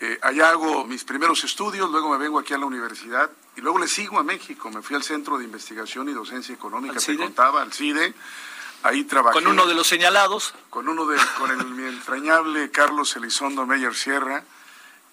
Eh, 0.00 0.18
allá 0.22 0.48
hago 0.48 0.86
mis 0.86 1.04
primeros 1.04 1.44
estudios, 1.44 1.90
luego 1.90 2.10
me 2.10 2.16
vengo 2.16 2.38
aquí 2.38 2.54
a 2.54 2.58
la 2.58 2.64
universidad 2.64 3.30
y 3.54 3.60
luego 3.60 3.78
le 3.78 3.86
sigo 3.86 4.18
a 4.18 4.22
México. 4.24 4.70
Me 4.70 4.80
fui 4.80 4.96
al 4.96 5.02
Centro 5.02 5.36
de 5.38 5.44
Investigación 5.44 6.08
y 6.08 6.12
Docencia 6.12 6.54
Económica, 6.54 6.94
¿Al 6.94 6.98
te 7.00 7.04
CIDE? 7.12 7.22
contaba, 7.24 7.60
al 7.62 7.72
CIDE. 7.72 8.14
Ahí 8.82 9.04
trabajé. 9.04 9.34
Con 9.34 9.46
uno 9.46 9.66
de 9.66 9.74
los 9.74 9.86
señalados. 9.86 10.54
Con 10.70 10.88
uno 10.88 11.06
de, 11.06 11.18
con 11.38 11.50
el, 11.50 11.64
mi 11.66 11.86
entrañable 11.88 12.70
Carlos 12.70 13.14
Elizondo 13.16 13.66
Meyer 13.66 13.94
Sierra, 13.94 14.42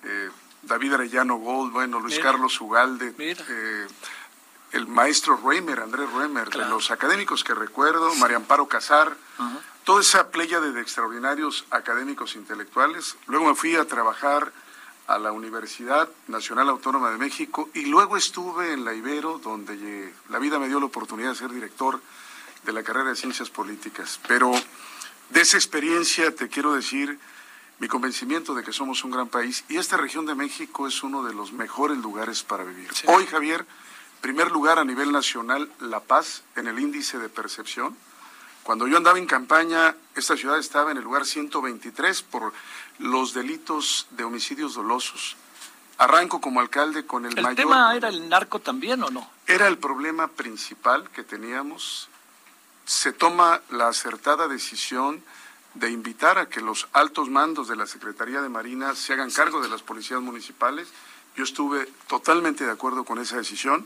eh, 0.03 0.29
David 0.61 0.93
Arellano 0.93 1.37
Gold, 1.37 1.71
bueno, 1.71 1.99
Luis 1.99 2.19
Carlos 2.19 2.59
Ugalde, 2.61 3.13
eh, 3.17 3.87
el 4.71 4.87
maestro 4.87 5.39
Reimer, 5.43 5.79
Andrés 5.79 6.11
Reimer, 6.11 6.49
de 6.49 6.65
los 6.65 6.91
académicos 6.91 7.43
que 7.43 7.53
recuerdo, 7.53 8.13
María 8.15 8.37
Amparo 8.37 8.67
Casar, 8.67 9.15
toda 9.83 10.01
esa 10.01 10.29
playa 10.29 10.59
de 10.59 10.79
extraordinarios 10.81 11.65
académicos 11.71 12.35
intelectuales. 12.35 13.15
Luego 13.27 13.45
me 13.45 13.55
fui 13.55 13.75
a 13.75 13.85
trabajar 13.85 14.51
a 15.07 15.17
la 15.17 15.31
Universidad 15.31 16.09
Nacional 16.27 16.67
Autónoma 16.67 17.11
de 17.11 17.17
México 17.17 17.69
y 17.73 17.85
luego 17.85 18.17
estuve 18.17 18.73
en 18.73 18.83
la 18.83 18.93
Ibero, 18.93 19.39
donde 19.39 20.13
la 20.29 20.39
vida 20.39 20.59
me 20.59 20.67
dio 20.67 20.81
la 20.81 20.87
oportunidad 20.87 21.29
de 21.29 21.35
ser 21.35 21.51
director 21.51 22.01
de 22.67 22.73
la 22.73 22.83
carrera 22.83 23.09
de 23.09 23.15
Ciencias 23.15 23.49
Políticas. 23.49 24.19
Pero 24.27 24.51
de 25.29 25.41
esa 25.41 25.57
experiencia 25.57 26.35
te 26.35 26.49
quiero 26.49 26.73
decir 26.73 27.17
mi 27.79 27.87
convencimiento 27.87 28.53
de 28.53 28.63
que 28.63 28.73
somos 28.73 29.03
un 29.03 29.11
gran 29.11 29.29
país 29.29 29.63
y 29.69 29.77
esta 29.77 29.97
región 29.97 30.25
de 30.25 30.35
México 30.35 30.87
es 30.87 31.01
uno 31.01 31.23
de 31.23 31.33
los 31.33 31.53
mejores 31.53 31.97
lugares 31.97 32.43
para 32.43 32.63
vivir. 32.63 32.89
Hoy, 33.05 33.25
Javier, 33.25 33.65
primer 34.19 34.51
lugar 34.51 34.79
a 34.79 34.83
nivel 34.83 35.11
nacional, 35.11 35.71
La 35.79 36.01
Paz 36.01 36.43
en 36.55 36.67
el 36.67 36.77
índice 36.77 37.17
de 37.17 37.29
percepción. 37.29 37.95
Cuando 38.63 38.85
yo 38.87 38.97
andaba 38.97 39.17
en 39.17 39.27
campaña, 39.27 39.95
esta 40.15 40.35
ciudad 40.35 40.59
estaba 40.59 40.91
en 40.91 40.97
el 40.97 41.03
lugar 41.03 41.25
123 41.25 42.21
por 42.23 42.51
los 42.99 43.33
delitos 43.33 44.07
de 44.11 44.25
homicidios 44.25 44.73
dolosos. 44.73 45.37
Arranco 45.99 46.41
como 46.41 46.59
alcalde 46.59 47.05
con 47.05 47.25
el, 47.25 47.33
mayor... 47.35 47.51
¿El 47.51 47.55
tema 47.55 47.95
era 47.95 48.09
el 48.09 48.27
narco 48.27 48.59
también 48.59 49.01
o 49.03 49.09
no? 49.09 49.29
Era 49.45 49.67
el 49.67 49.77
problema 49.77 50.27
principal 50.27 51.09
que 51.11 51.23
teníamos. 51.23 52.09
Se 52.87 53.11
toma 53.11 53.61
la 53.69 53.89
acertada 53.89 54.47
decisión 54.47 55.21
de 55.73 55.91
invitar 55.91 56.37
a 56.37 56.47
que 56.47 56.61
los 56.61 56.87
altos 56.93 57.29
mandos 57.29 57.67
de 57.67 57.75
la 57.75 57.85
Secretaría 57.85 58.41
de 58.41 58.47
Marina 58.47 58.95
se 58.95 59.11
hagan 59.11 59.29
cargo 59.29 59.61
de 59.61 59.67
las 59.67 59.81
policías 59.81 60.21
municipales. 60.21 60.87
Yo 61.35 61.43
estuve 61.43 61.91
totalmente 62.07 62.65
de 62.65 62.71
acuerdo 62.71 63.03
con 63.03 63.19
esa 63.19 63.35
decisión. 63.35 63.85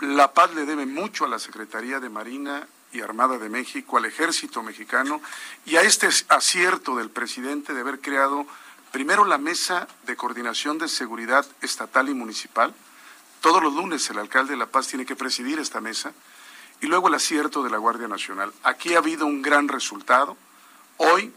La 0.00 0.34
paz 0.34 0.54
le 0.54 0.66
debe 0.66 0.84
mucho 0.84 1.24
a 1.24 1.28
la 1.28 1.38
Secretaría 1.38 2.00
de 2.00 2.10
Marina 2.10 2.68
y 2.92 3.00
Armada 3.00 3.38
de 3.38 3.48
México, 3.48 3.96
al 3.96 4.04
ejército 4.04 4.62
mexicano 4.62 5.22
y 5.64 5.76
a 5.76 5.82
este 5.82 6.10
acierto 6.28 6.96
del 6.96 7.08
presidente 7.08 7.72
de 7.72 7.80
haber 7.80 8.02
creado 8.02 8.46
primero 8.90 9.24
la 9.24 9.38
mesa 9.38 9.88
de 10.04 10.16
coordinación 10.16 10.76
de 10.76 10.88
seguridad 10.88 11.46
estatal 11.62 12.10
y 12.10 12.14
municipal. 12.14 12.74
Todos 13.40 13.62
los 13.62 13.72
lunes 13.72 14.10
el 14.10 14.18
alcalde 14.18 14.52
de 14.52 14.58
La 14.58 14.66
Paz 14.66 14.88
tiene 14.88 15.06
que 15.06 15.16
presidir 15.16 15.58
esta 15.58 15.80
mesa 15.80 16.12
y 16.82 16.88
luego 16.88 17.08
el 17.08 17.14
acierto 17.14 17.62
de 17.62 17.70
la 17.70 17.78
Guardia 17.78 18.08
Nacional. 18.08 18.52
Aquí 18.64 18.94
ha 18.94 18.98
habido 18.98 19.24
un 19.24 19.40
gran 19.40 19.68
resultado. 19.68 20.36
Hoy 20.96 21.32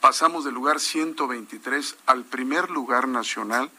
pasamos 0.00 0.44
del 0.44 0.54
lugar 0.54 0.80
123 0.80 1.96
al 2.06 2.24
primer 2.24 2.70
lugar 2.70 3.06
nacional 3.06 3.70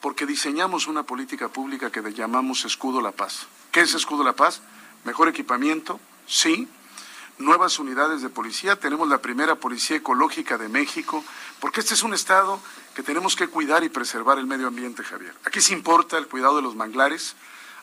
porque 0.00 0.26
diseñamos 0.26 0.88
una 0.88 1.04
política 1.04 1.48
pública 1.48 1.92
que 1.92 2.02
llamamos 2.12 2.64
Escudo 2.64 3.00
La 3.00 3.12
Paz. 3.12 3.46
¿Qué 3.70 3.80
es 3.80 3.94
Escudo 3.94 4.24
La 4.24 4.32
Paz? 4.32 4.60
Mejor 5.04 5.28
equipamiento, 5.28 6.00
sí. 6.26 6.68
Nuevas 7.38 7.78
unidades 7.78 8.20
de 8.22 8.28
policía. 8.28 8.74
Tenemos 8.74 9.08
la 9.08 9.18
primera 9.18 9.54
policía 9.54 9.98
ecológica 9.98 10.58
de 10.58 10.68
México, 10.68 11.22
porque 11.60 11.78
este 11.78 11.94
es 11.94 12.02
un 12.02 12.12
estado 12.12 12.58
que 12.96 13.04
tenemos 13.04 13.36
que 13.36 13.46
cuidar 13.46 13.84
y 13.84 13.88
preservar 13.88 14.38
el 14.38 14.46
medio 14.46 14.66
ambiente, 14.66 15.04
Javier. 15.04 15.34
Aquí 15.44 15.60
se 15.60 15.74
importa 15.74 16.18
el 16.18 16.26
cuidado 16.26 16.56
de 16.56 16.62
los 16.62 16.74
manglares, 16.74 17.36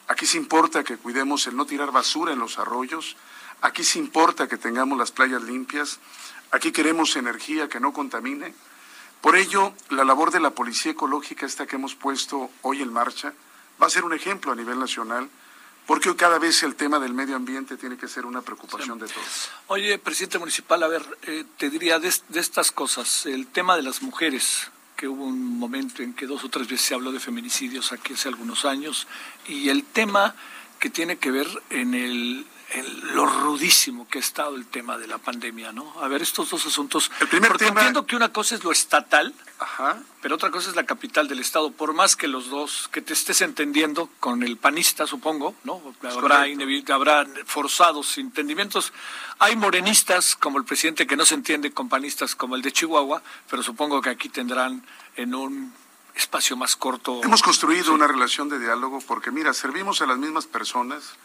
aquí 0.07 0.25
se 0.25 0.37
importa 0.37 0.83
que 0.83 0.97
cuidemos 0.97 1.47
el 1.47 1.55
no 1.55 1.65
tirar 1.65 1.91
basura 1.91 2.33
en 2.33 2.39
los 2.39 2.59
arroyos, 2.59 3.15
aquí 3.61 3.83
se 3.83 3.99
importa 3.99 4.47
que 4.47 4.57
tengamos 4.57 4.97
las 4.97 5.11
playas 5.11 5.43
limpias, 5.43 5.99
aquí 6.51 6.71
queremos 6.71 7.15
energía 7.15 7.69
que 7.69 7.79
no 7.79 7.93
contamine. 7.93 8.53
Por 9.21 9.35
ello, 9.37 9.73
la 9.89 10.03
labor 10.03 10.31
de 10.31 10.39
la 10.39 10.51
Policía 10.51 10.91
Ecológica, 10.91 11.45
esta 11.45 11.65
que 11.65 11.77
hemos 11.77 11.95
puesto 11.95 12.49
hoy 12.61 12.81
en 12.81 12.91
marcha, 12.91 13.33
va 13.81 13.87
a 13.87 13.89
ser 13.89 14.03
un 14.03 14.13
ejemplo 14.13 14.51
a 14.51 14.55
nivel 14.55 14.79
nacional 14.79 15.29
porque 15.85 16.15
cada 16.15 16.39
vez 16.39 16.63
el 16.63 16.75
tema 16.75 16.99
del 16.99 17.13
medio 17.13 17.35
ambiente 17.35 17.77
tiene 17.77 17.97
que 17.97 18.07
ser 18.07 18.25
una 18.25 18.41
preocupación 18.41 18.99
de 18.99 19.07
todos. 19.07 19.51
Oye, 19.67 19.97
presidente 19.99 20.39
municipal, 20.39 20.81
a 20.81 20.87
ver, 20.87 21.03
eh, 21.23 21.45
te 21.57 21.69
diría 21.69 21.99
de, 21.99 22.07
estas 22.07 22.71
cosas, 22.71 23.25
el 23.25 23.47
tema 23.47 23.75
de 23.75 23.83
las 23.83 24.01
mujeres, 24.01 24.71
que 25.03 25.09
hubo 25.09 25.25
un 25.25 25.59
momento 25.59 26.01
en 26.01 26.13
que 26.13 26.25
dos 26.25 26.45
o 26.45 26.49
tres 26.49 26.65
veces 26.69 26.87
se 26.87 26.93
habló 26.93 27.11
de 27.11 27.19
feminicidios 27.19 27.91
aquí 27.91 28.13
hace 28.13 28.29
algunos 28.29 28.63
años, 28.63 29.05
y 29.49 29.67
el 29.67 29.83
tema 29.83 30.33
que 30.79 30.89
tiene 30.89 31.17
que 31.17 31.29
ver 31.29 31.45
en 31.71 31.93
el 31.93 32.45
lo 32.81 33.25
rudísimo 33.25 34.07
que 34.07 34.17
ha 34.17 34.21
estado 34.21 34.55
el 34.55 34.65
tema 34.65 34.97
de 34.97 35.07
la 35.07 35.17
pandemia, 35.17 35.71
¿no? 35.71 35.93
A 36.01 36.07
ver, 36.07 36.21
estos 36.21 36.49
dos 36.49 36.65
asuntos. 36.65 37.11
El 37.19 37.27
primer 37.27 37.49
porque 37.51 37.65
tema... 37.65 37.81
entiendo 37.81 38.05
que 38.05 38.15
una 38.15 38.29
cosa 38.33 38.55
es 38.55 38.63
lo 38.63 38.71
estatal, 38.71 39.33
pero 40.21 40.35
otra 40.35 40.49
cosa 40.49 40.69
es 40.69 40.75
la 40.75 40.85
capital 40.85 41.27
del 41.27 41.39
estado. 41.39 41.71
Por 41.71 41.93
más 41.93 42.15
que 42.15 42.27
los 42.27 42.49
dos, 42.49 42.89
que 42.91 43.01
te 43.01 43.13
estés 43.13 43.41
entendiendo 43.41 44.09
con 44.19 44.43
el 44.43 44.57
panista, 44.57 45.05
supongo, 45.05 45.55
¿no? 45.63 45.81
Habrá, 46.01 46.45
habrá 46.93 47.27
forzados 47.45 48.17
entendimientos. 48.17 48.93
Hay 49.39 49.55
morenistas 49.55 50.35
como 50.35 50.57
el 50.57 50.65
presidente 50.65 51.05
que 51.05 51.15
no 51.15 51.25
se 51.25 51.35
entiende 51.35 51.71
con 51.71 51.89
panistas 51.89 52.35
como 52.35 52.55
el 52.55 52.61
de 52.61 52.71
Chihuahua, 52.71 53.21
pero 53.49 53.61
supongo 53.61 54.01
que 54.01 54.09
aquí 54.09 54.29
tendrán 54.29 54.83
en 55.15 55.35
un 55.35 55.73
espacio 56.15 56.57
más 56.57 56.75
corto. 56.75 57.21
Hemos 57.23 57.41
construido 57.41 57.93
una 57.93 58.07
relación 58.07 58.49
de 58.49 58.59
diálogo 58.59 58.99
porque, 59.05 59.31
mira, 59.31 59.53
servimos 59.53 60.01
a 60.01 60.05
las 60.05 60.17
mismas 60.17 60.45
personas 60.45 61.15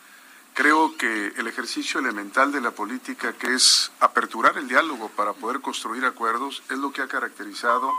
Creo 0.58 0.96
que 0.96 1.28
el 1.36 1.46
ejercicio 1.46 2.00
elemental 2.00 2.50
de 2.50 2.60
la 2.60 2.72
política, 2.72 3.32
que 3.32 3.54
es 3.54 3.92
aperturar 4.00 4.58
el 4.58 4.66
diálogo 4.66 5.08
para 5.08 5.32
poder 5.32 5.60
construir 5.60 6.04
acuerdos, 6.04 6.64
es 6.68 6.78
lo 6.78 6.90
que 6.90 7.00
ha 7.00 7.06
caracterizado 7.06 7.92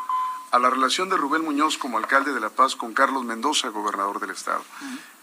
a 0.52 0.60
la 0.60 0.70
relación 0.70 1.08
de 1.08 1.16
Rubén 1.16 1.46
Muñoz 1.46 1.78
como 1.78 1.98
alcalde 1.98 2.34
de 2.34 2.42
La 2.42 2.50
Paz 2.50 2.76
con 2.76 2.94
Carlos 2.94 3.24
Mendoza, 3.24 3.70
gobernador 3.70 4.20
del 4.20 4.32
estado. 4.32 4.62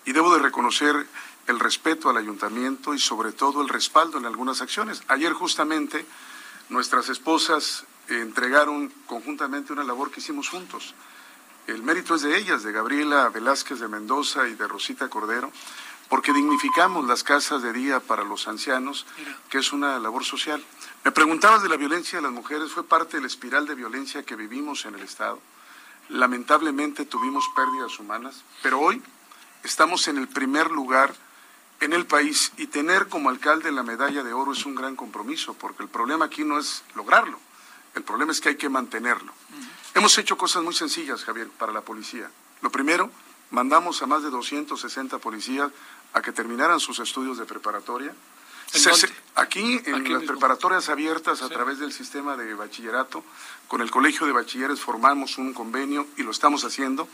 Y 0.07 0.13
debo 0.13 0.33
de 0.33 0.41
reconocer 0.41 1.07
el 1.47 1.61
respeto 1.61 2.09
al 2.09 2.17
ayuntamiento 2.17 2.95
y 2.95 2.99
sobre 2.99 3.33
todo 3.33 3.61
el 3.61 3.69
respaldo 3.69 4.17
en 4.17 4.25
algunas 4.25 4.63
acciones. 4.63 5.03
Ayer 5.07 5.35
justamente 5.35 6.07
nuestras 6.71 7.11
esposas 7.11 7.85
entregaron 8.09 8.91
conjuntamente 9.05 9.75
una 9.75 9.85
labor 9.85 10.11
que 10.11 10.21
hicimos 10.21 10.49
juntos. 10.49 10.95
El 11.67 11.83
mérito 11.83 12.15
es 12.15 12.23
de 12.23 12.35
ellas, 12.35 12.63
de 12.63 12.73
Gabriela 12.73 13.29
Velázquez 13.29 13.79
de 13.79 13.89
Mendoza 13.89 14.49
y 14.49 14.55
de 14.55 14.67
Rosita 14.67 15.11
Cordero 15.11 15.53
porque 16.09 16.33
dignificamos 16.33 17.07
las 17.07 17.23
casas 17.25 17.63
de 17.63 17.73
día 17.73 18.01
para 18.01 18.25
los 18.25 18.49
ancianos, 18.49 19.07
que 19.51 19.59
es 19.59 19.73
una 19.73 19.99
labor 19.99 20.25
social. 20.25 20.65
Me 21.05 21.13
preguntabas 21.13 21.63
de 21.63 21.69
la 21.69 21.77
violencia 21.77 22.19
de 22.19 22.23
las 22.23 22.33
mujeres, 22.33 22.73
fue 22.73 22.85
parte 22.85 23.17
de 23.17 23.23
la 23.23 23.27
espiral 23.27 23.67
de 23.67 23.75
violencia 23.75 24.23
que 24.23 24.37
vivimos 24.37 24.85
en 24.85 24.95
el 24.95 25.03
Estado. 25.03 25.41
Lamentablemente 26.09 27.05
tuvimos 27.05 27.45
pérdidas 27.55 27.99
humanas, 27.99 28.45
pero 28.63 28.81
hoy 28.81 29.03
estamos 29.65 30.07
en 30.09 30.19
el 30.19 30.29
primer 30.29 30.71
lugar 30.71 31.15
en 31.81 31.93
el 31.93 32.07
país 32.07 32.53
y 32.57 32.69
tener 32.69 33.09
como 33.09 33.29
alcalde 33.29 33.71
la 33.71 33.83
medalla 33.83 34.23
de 34.23 34.33
oro 34.33 34.53
es 34.53 34.65
un 34.65 34.75
gran 34.75 34.97
compromiso, 34.97 35.55
porque 35.55 35.83
el 35.83 35.89
problema 35.89 36.27
aquí 36.27 36.45
no 36.45 36.59
es 36.59 36.83
lograrlo, 36.95 37.39
el 37.95 38.03
problema 38.03 38.33
es 38.33 38.41
que 38.41 38.51
hay 38.51 38.57
que 38.57 38.69
mantenerlo. 38.69 39.33
Hemos 39.95 40.17
hecho 40.19 40.37
cosas 40.37 40.63
muy 40.63 40.75
sencillas, 40.75 41.25
Javier, 41.25 41.49
para 41.49 41.73
la 41.73 41.81
policía. 41.81 42.31
Lo 42.63 42.71
primero, 42.71 43.11
mandamos 43.51 44.03
a 44.03 44.07
más 44.07 44.23
de 44.23 44.31
260 44.31 45.19
policías 45.19 45.71
a 46.13 46.23
que 46.23 46.33
terminaran 46.33 46.81
sus 46.81 46.99
estudios 46.99 47.39
de 47.39 47.45
preparatoria. 47.45 48.15
aquí, 49.37 49.81
en 49.85 50.13
las 50.13 50.25
preparatorias 50.25 50.89
abiertas 50.89 51.43
a 51.43 51.49
través 51.49 51.79
del 51.79 51.93
sistema 51.93 52.37
de 52.37 52.53
bachillerato, 52.55 53.23
con 53.69 53.81
el 53.81 53.91
Colegio 53.91 54.27
de 54.27 54.33
Bachilleres 54.33 54.81
formamos 54.81 55.39
un 55.39 55.55
convenio 55.55 56.07
y 56.17 56.23
lo 56.23 56.31
estamos 56.31 56.65
haciendo. 56.65 57.09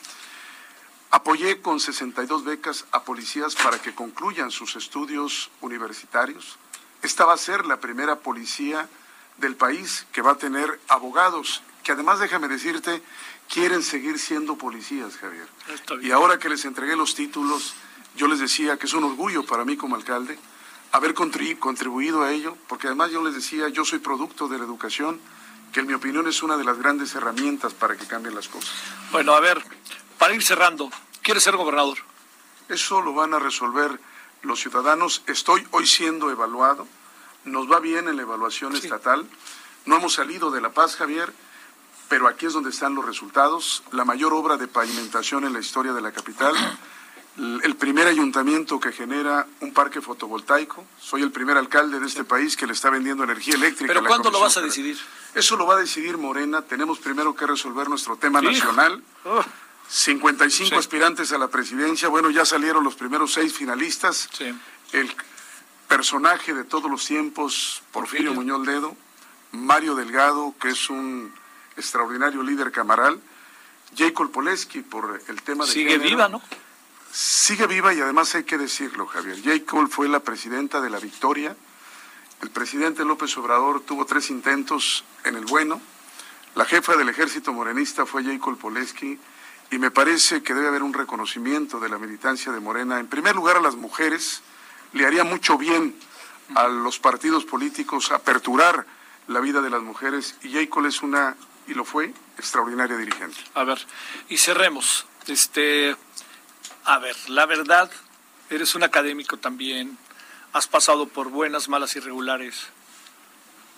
Apoyé 1.11 1.61
con 1.61 1.79
62 1.79 2.45
becas 2.45 2.87
a 2.91 3.03
policías 3.03 3.55
para 3.55 3.81
que 3.81 3.95
concluyan 3.95 4.51
sus 4.51 4.77
estudios 4.77 5.51
universitarios. 5.61 6.59
Esta 7.03 7.27
va 7.27 7.35
a 7.35 7.39
ser 7.39 7.67
la 7.67 7.81
primera 7.81 8.21
policía 8.21 8.89
del 9.37 9.57
país 9.57 10.07
que 10.13 10.23
va 10.23 10.33
a 10.33 10.39
tener 10.39 10.81
abogados, 10.89 11.63
que 11.83 11.93
además 11.93 12.19
déjame 12.19 12.49
decirte, 12.49 13.03
quieren 13.53 13.83
seguir 13.83 14.19
siendo 14.19 14.57
policías, 14.57 15.19
Javier. 15.19 15.47
Y 16.01 16.11
ahora 16.11 16.39
que 16.39 16.49
les 16.49 16.65
entregué 16.65 16.97
los 16.97 17.15
títulos, 17.15 17.75
yo 18.17 18.27
les 18.27 18.39
decía 18.39 18.79
que 18.79 18.87
es 18.87 18.95
un 18.95 19.05
orgullo 19.05 19.45
para 19.45 19.65
mí 19.65 19.77
como 19.77 19.95
alcalde 19.95 20.39
haber 20.91 21.15
contribuido 21.15 22.23
a 22.23 22.33
ello, 22.33 22.57
porque 22.69 22.87
además 22.87 23.11
yo 23.11 23.23
les 23.23 23.35
decía, 23.35 23.69
yo 23.69 23.85
soy 23.85 23.99
producto 23.99 24.49
de 24.49 24.59
la 24.59 24.65
educación, 24.65 25.21
que 25.73 25.81
en 25.81 25.87
mi 25.87 25.95
opinión 25.95 26.27
es 26.29 26.43
una 26.43 26.59
de 26.59 26.65
las 26.65 26.79
grandes 26.79 27.15
herramientas 27.15 27.73
para 27.73 27.97
que 27.97 28.07
cambien 28.07 28.35
las 28.35 28.49
cosas. 28.49 28.71
Bueno, 29.11 29.33
a 29.35 29.41
ver, 29.41 29.63
para 30.19 30.35
ir 30.35 30.43
cerrando, 30.43 30.91
¿quieres 31.23 31.43
ser 31.43 31.57
gobernador? 31.57 31.99
Eso 32.69 33.01
lo 33.01 33.15
van 33.15 33.33
a 33.33 33.39
resolver 33.39 33.99
los 34.43 34.61
ciudadanos. 34.61 35.23
Estoy 35.27 35.67
hoy 35.71 35.87
siendo 35.87 36.31
evaluado, 36.31 36.87
nos 37.45 37.71
va 37.71 37.81
bien 37.81 38.09
en 38.09 38.17
la 38.17 38.23
evaluación 38.23 38.77
estatal, 38.77 39.27
no 39.87 39.97
hemos 39.97 40.13
salido 40.13 40.51
de 40.51 40.61
La 40.61 40.73
Paz, 40.73 40.97
Javier, 40.97 41.33
pero 42.13 42.29
aquí 42.29 42.45
es 42.45 42.53
donde 42.53 42.69
están 42.69 42.95
los 42.95 43.07
resultados, 43.07 43.83
la 43.91 44.05
mayor 44.05 44.35
obra 44.35 44.59
de 44.59 44.69
pavimentación 44.69 45.45
en 45.45 45.55
la 45.55 45.61
historia 45.61 45.95
de 45.95 46.03
la 46.03 46.13
capital 46.13 46.55
el 47.39 47.75
primer 47.77 48.07
ayuntamiento 48.07 48.79
que 48.79 48.93
genera 48.93 49.47
un 49.61 49.73
parque 49.73 50.03
fotovoltaico. 50.03 50.85
Soy 51.01 51.23
el 51.23 51.31
primer 51.31 51.57
alcalde 51.57 51.99
de 51.99 52.07
este 52.07 52.25
país 52.25 52.55
que 52.55 52.67
le 52.67 52.75
está 52.75 52.91
vendiendo 52.91 53.25
energía 53.25 53.55
eléctrica. 53.55 53.95
¿Pero 53.95 54.05
cuándo 54.05 54.31
lo 54.31 54.41
vas 54.41 54.59
a 54.59 54.61
decidir? 54.61 54.99
Eso 55.35 55.57
lo 55.57 55.65
va 55.65 55.77
a 55.77 55.79
decidir 55.79 56.19
Morena. 56.19 56.61
Tenemos 56.61 56.99
primero 56.99 57.35
que 57.35 57.47
resolver 57.47 57.89
nuestro 57.89 58.19
tema 58.19 58.43
nacional. 58.43 59.03
55 59.89 60.77
aspirantes 60.77 61.33
a 61.33 61.39
la 61.39 61.49
presidencia. 61.49 62.09
Bueno, 62.09 62.29
ya 62.29 62.45
salieron 62.45 62.85
los 62.85 62.95
primeros 62.95 63.33
seis 63.33 63.55
finalistas. 63.55 64.29
El 64.93 65.11
personaje 65.89 66.53
de 66.53 66.65
todos 66.65 66.91
los 66.91 67.07
tiempos, 67.07 67.83
Porfirio, 67.91 68.35
Muñoz 68.35 68.67
Ledo. 68.67 68.95
Mario 69.53 69.95
Delgado, 69.95 70.55
que 70.61 70.69
es 70.69 70.91
un 70.91 71.33
extraordinario 71.77 72.43
líder 72.43 72.73
camaral. 72.73 73.21
Jacob 73.97 74.31
Poleski 74.31 74.81
por 74.81 75.21
el 75.29 75.43
tema 75.43 75.67
de 75.67 75.73
Sigue 75.73 75.99
viva, 75.99 76.29
¿no? 76.29 76.41
Sigue 77.13 77.67
viva 77.67 77.93
y 77.93 78.01
además 78.01 78.35
hay 78.35 78.45
que 78.45 78.57
decirlo, 78.57 79.07
Javier. 79.07 79.37
J. 79.45 79.67
Cole 79.67 79.89
fue 79.89 80.09
la 80.09 80.21
presidenta 80.21 80.81
de 80.81 80.89
la 80.89 80.99
Victoria. 80.99 81.55
El 82.41 82.51
presidente 82.51 83.05
López 83.05 83.37
Obrador 83.37 83.83
tuvo 83.83 84.07
tres 84.07 84.31
intentos 84.31 85.05
en 85.25 85.37
el 85.37 85.45
bueno. 85.45 85.81
La 86.55 86.65
jefa 86.65 86.97
del 86.97 87.11
ejército 87.11 87.53
morenista 87.53 88.07
fue 88.07 88.25
J. 88.25 88.39
Cole 88.39 88.57
Poleski. 88.57 89.19
Y 89.71 89.79
me 89.79 89.91
parece 89.91 90.43
que 90.43 90.55
debe 90.55 90.69
haber 90.69 90.83
un 90.83 90.95
reconocimiento 90.95 91.81
de 91.81 91.91
la 91.91 91.99
militancia 91.99 92.51
de 92.51 92.61
Morena. 92.61 92.99
En 92.99 93.09
primer 93.09 93.35
lugar, 93.35 93.57
a 93.57 93.61
las 93.61 93.77
mujeres. 93.77 94.43
Le 94.95 95.07
haría 95.07 95.25
mucho 95.25 95.59
bien 95.59 95.95
a 96.55 96.69
los 96.69 96.99
partidos 96.99 97.45
políticos 97.45 98.11
aperturar 98.11 98.87
la 99.29 99.41
vida 99.41 99.61
de 99.61 99.71
las 99.71 99.83
mujeres. 99.83 100.37
Y 100.43 100.53
J. 100.53 100.69
Cole 100.71 100.89
es 100.89 101.03
una, 101.03 101.37
y 101.67 101.75
lo 101.75 101.85
fue, 101.85 102.13
extraordinaria 102.39 102.97
dirigente. 102.97 103.39
A 103.55 103.65
ver, 103.65 103.79
y 104.29 104.39
cerremos. 104.39 105.07
Este, 105.27 105.97
a 106.85 106.99
ver, 106.99 107.17
la 107.29 107.47
verdad, 107.47 107.91
eres 108.51 108.75
un 108.75 108.83
académico 108.83 109.37
también, 109.37 109.97
has 110.53 110.67
pasado 110.67 111.07
por 111.07 111.29
buenas, 111.29 111.69
malas 111.69 111.97
y 111.97 112.01
regulares. 112.01 112.67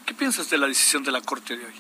¿Qué 0.06 0.14
piensas 0.14 0.50
de 0.50 0.58
la 0.58 0.66
decisión 0.66 1.02
de 1.04 1.12
la 1.12 1.20
Corte 1.20 1.56
de 1.56 1.66
hoy? 1.66 1.74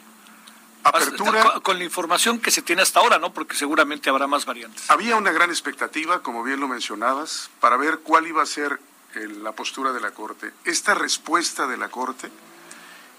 Apertura. 0.84 1.60
Con 1.62 1.78
la 1.78 1.84
información 1.84 2.38
que 2.38 2.50
se 2.50 2.60
tiene 2.60 2.82
hasta 2.82 3.00
ahora, 3.00 3.18
¿no? 3.18 3.32
Porque 3.32 3.56
seguramente 3.56 4.10
habrá 4.10 4.26
más 4.26 4.44
variantes. 4.44 4.90
Había 4.90 5.16
una 5.16 5.32
gran 5.32 5.50
expectativa, 5.50 6.22
como 6.22 6.42
bien 6.42 6.60
lo 6.60 6.68
mencionabas, 6.68 7.50
para 7.60 7.76
ver 7.76 8.00
cuál 8.00 8.26
iba 8.26 8.42
a 8.42 8.46
ser 8.46 8.78
la 9.14 9.52
postura 9.52 9.92
de 9.92 10.00
la 10.00 10.10
Corte. 10.10 10.52
Esta 10.64 10.94
respuesta 10.94 11.66
de 11.66 11.76
la 11.76 11.88
Corte 11.88 12.30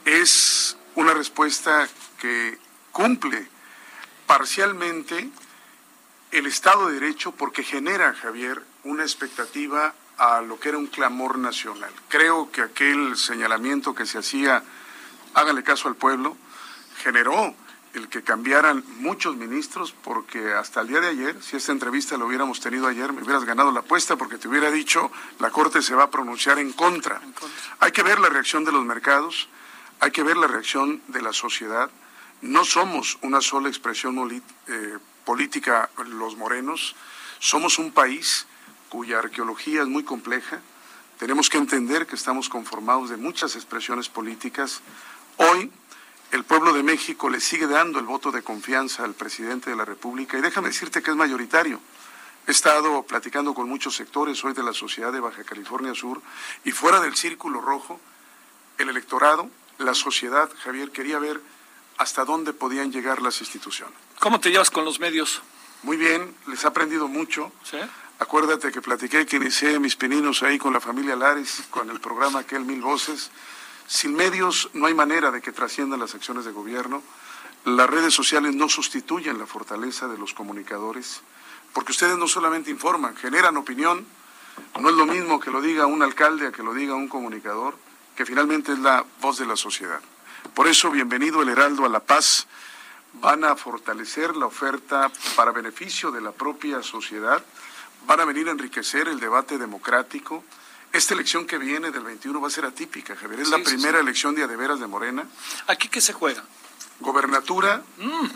es 0.06 0.78
una 0.96 1.14
respuesta 1.14 1.88
que 2.20 2.60
cumple 2.96 3.46
parcialmente 4.26 5.30
el 6.32 6.46
Estado 6.46 6.88
de 6.88 6.94
Derecho 6.94 7.34
porque 7.34 7.62
genera, 7.62 8.14
Javier, 8.14 8.64
una 8.86 9.04
expectativa 9.04 9.94
a 10.18 10.40
lo 10.40 10.58
que 10.62 10.70
era 10.70 10.78
un 10.78 10.88
clamor 10.88 11.38
nacional. 11.38 11.92
Creo 12.08 12.50
que 12.52 12.62
aquel 12.62 13.18
señalamiento 13.18 13.94
que 13.94 14.06
se 14.06 14.18
hacía, 14.18 14.64
hágale 15.34 15.62
caso 15.62 15.90
al 15.90 15.98
pueblo, 15.98 16.38
generó 17.04 17.54
el 17.96 18.08
que 18.08 18.24
cambiaran 18.24 18.82
muchos 19.00 19.36
ministros, 19.36 19.92
porque 19.92 20.54
hasta 20.54 20.80
el 20.80 20.88
día 20.88 21.02
de 21.02 21.10
ayer, 21.10 21.44
si 21.44 21.58
esta 21.58 21.74
entrevista 21.74 22.16
lo 22.16 22.28
hubiéramos 22.28 22.62
tenido 22.62 22.88
ayer, 22.88 23.12
me 23.12 23.24
hubieras 23.24 23.44
ganado 23.44 23.74
la 23.74 23.82
apuesta 23.82 24.16
porque 24.16 24.38
te 24.38 24.48
hubiera 24.48 24.72
dicho, 24.72 25.12
la 25.40 25.52
Corte 25.52 25.82
se 25.82 25.96
va 25.96 26.04
a 26.04 26.12
pronunciar 26.12 26.60
en 26.60 26.72
contra. 26.72 27.20
Hay 27.80 27.92
que 27.92 28.04
ver 28.04 28.20
la 28.22 28.30
reacción 28.30 28.64
de 28.64 28.72
los 28.72 28.86
mercados, 28.86 29.50
hay 30.00 30.12
que 30.12 30.24
ver 30.24 30.38
la 30.38 30.48
reacción 30.48 31.02
de 31.10 31.22
la 31.22 31.34
sociedad. 31.34 31.92
No 32.42 32.66
somos 32.66 33.18
una 33.22 33.42
sola 33.42 33.70
expresión 33.70 34.44
eh, 34.68 34.98
política 35.26 35.90
los 36.08 36.36
morenos, 36.36 36.96
somos 37.40 37.80
un 37.80 37.92
país 37.92 38.48
cuya 38.90 39.20
arqueología 39.20 39.82
es 39.82 39.88
muy 39.88 40.04
compleja, 40.04 40.62
tenemos 41.18 41.50
que 41.50 41.58
entender 41.58 42.08
que 42.08 42.16
estamos 42.16 42.50
conformados 42.50 43.10
de 43.10 43.18
muchas 43.18 43.56
expresiones 43.56 44.10
políticas. 44.10 44.82
Hoy 45.38 45.72
el 46.32 46.44
pueblo 46.44 46.74
de 46.74 46.84
México 46.84 47.30
le 47.30 47.40
sigue 47.40 47.68
dando 47.68 48.00
el 48.00 48.06
voto 48.06 48.32
de 48.32 48.42
confianza 48.42 49.06
al 49.06 49.14
presidente 49.14 49.70
de 49.70 49.78
la 49.78 49.86
República 49.86 50.38
y 50.38 50.42
déjame 50.42 50.68
decirte 50.68 51.02
que 51.02 51.12
es 51.12 51.18
mayoritario. 51.18 51.80
He 52.48 52.52
estado 52.52 53.04
platicando 53.04 53.54
con 53.54 53.70
muchos 53.70 53.96
sectores 53.96 54.44
hoy 54.44 54.54
de 54.54 54.62
la 54.62 54.74
sociedad 54.74 55.14
de 55.14 55.22
Baja 55.22 55.44
California 55.44 55.96
Sur 55.96 56.22
y 56.66 56.72
fuera 56.72 57.00
del 57.00 57.16
círculo 57.16 57.62
rojo, 57.62 58.00
el 58.78 58.90
electorado, 58.90 59.50
la 59.78 59.94
sociedad, 59.94 60.50
Javier, 60.64 60.92
quería 60.92 61.18
ver 61.18 61.42
hasta 61.98 62.26
dónde 62.26 62.54
podían 62.54 62.92
llegar 62.92 63.22
las 63.22 63.40
instituciones. 63.42 63.96
¿Cómo 64.20 64.40
te 64.40 64.52
llevas 64.52 64.72
con 64.72 64.86
los 64.86 65.00
medios? 65.00 65.42
Muy 65.84 65.98
bien, 65.98 66.36
les 66.48 66.64
he 66.64 66.68
aprendido 66.68 67.08
mucho. 67.08 67.52
¿Sí? 67.64 67.78
Acuérdate 68.18 68.72
que 68.72 68.82
platiqué 68.82 69.26
que 69.26 69.36
inicié 69.36 69.78
mis 69.78 69.96
pininos 69.96 70.42
ahí 70.42 70.58
con 70.58 70.72
la 70.72 70.80
familia 70.80 71.16
Lares, 71.16 71.64
con 71.70 71.90
el 71.90 72.00
programa 72.00 72.40
aquel 72.40 72.64
Mil 72.64 72.82
Voces. 72.82 73.30
Sin 73.88 74.16
medios 74.16 74.70
no 74.74 74.88
hay 74.88 74.94
manera 74.94 75.32
de 75.32 75.42
que 75.42 75.52
trasciendan 75.52 76.00
las 76.00 76.16
acciones 76.16 76.46
de 76.46 76.52
gobierno. 76.52 77.04
Las 77.66 77.90
redes 77.90 78.14
sociales 78.14 78.56
no 78.56 78.70
sustituyen 78.70 79.38
la 79.38 79.46
fortaleza 79.46 80.08
de 80.08 80.18
los 80.18 80.34
comunicadores, 80.34 81.22
porque 81.74 81.92
ustedes 81.92 82.18
no 82.18 82.28
solamente 82.28 82.72
informan, 82.72 83.16
generan 83.18 83.58
opinión. 83.58 84.06
No 84.80 84.90
es 84.90 84.96
lo 84.96 85.06
mismo 85.06 85.40
que 85.40 85.52
lo 85.52 85.62
diga 85.62 85.86
un 85.86 86.02
alcalde 86.02 86.48
a 86.48 86.52
que 86.52 86.64
lo 86.64 86.74
diga 86.74 86.96
un 86.96 87.10
comunicador, 87.10 87.78
que 88.16 88.26
finalmente 88.26 88.72
es 88.72 88.80
la 88.80 89.06
voz 89.20 89.40
de 89.40 89.46
la 89.46 89.58
sociedad. 89.58 90.00
Por 90.54 90.68
eso, 90.68 90.92
bienvenido 90.92 91.42
el 91.42 91.50
Heraldo 91.50 91.86
a 91.86 91.90
la 91.90 92.02
Paz. 92.02 92.46
Van 93.14 93.44
a 93.44 93.56
fortalecer 93.56 94.36
la 94.36 94.46
oferta 94.46 95.12
para 95.36 95.52
beneficio 95.52 96.12
de 96.12 96.22
la 96.22 96.32
propia 96.32 96.84
sociedad, 96.84 97.44
van 98.06 98.20
a 98.20 98.26
venir 98.26 98.48
a 98.48 98.52
enriquecer 98.52 99.08
el 99.08 99.20
debate 99.20 99.58
democrático. 99.58 100.44
Esta 100.92 101.14
elección 101.14 101.46
que 101.46 101.58
viene 101.58 101.92
del 101.92 102.04
21 102.04 102.40
va 102.40 102.48
a 102.48 102.52
ser 102.52 102.66
atípica, 102.66 103.16
Javier. 103.16 103.42
Es 103.42 103.50
la 103.50 103.64
primera 103.64 104.00
elección 104.00 104.36
de 104.36 104.46
veras 104.48 104.80
de 104.80 104.88
Morena. 104.88 105.26
¿Aquí 105.68 105.88
qué 105.88 106.00
se 106.00 106.14
juega? 106.14 106.44
Gobernatura, 107.00 107.84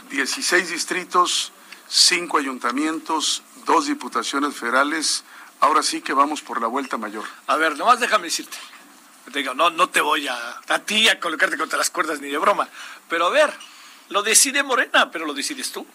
16 0.10 0.64
mm. 0.64 0.74
distritos, 0.74 1.52
5 1.88 2.38
ayuntamientos, 2.38 3.44
2 3.66 3.86
diputaciones 3.86 4.56
federales. 4.56 5.24
Ahora 5.62 5.84
sí 5.84 6.02
que 6.02 6.14
vamos 6.14 6.42
por 6.42 6.60
la 6.60 6.68
vuelta 6.68 6.98
mayor. 6.98 7.26
A 7.48 7.56
ver, 7.58 7.78
nomás 7.78 8.00
déjame 8.00 8.26
decirte 8.26 8.58
digo, 9.28 9.54
no, 9.54 9.70
no 9.70 9.90
te 9.90 10.02
voy 10.02 10.28
a, 10.28 10.62
a 10.68 10.80
ti 10.80 11.08
a 11.10 11.20
colocarte 11.20 11.58
contra 11.58 11.78
las 11.78 11.90
cuerdas 11.90 12.20
ni 12.20 12.30
de 12.30 12.38
broma. 12.38 12.68
Pero 13.08 13.28
a 13.28 13.30
ver, 13.30 13.54
lo 14.10 14.24
decide 14.24 14.64
Morena, 14.64 15.12
pero 15.12 15.26
lo 15.26 15.34
decides 15.34 15.72
tú. 15.72 15.86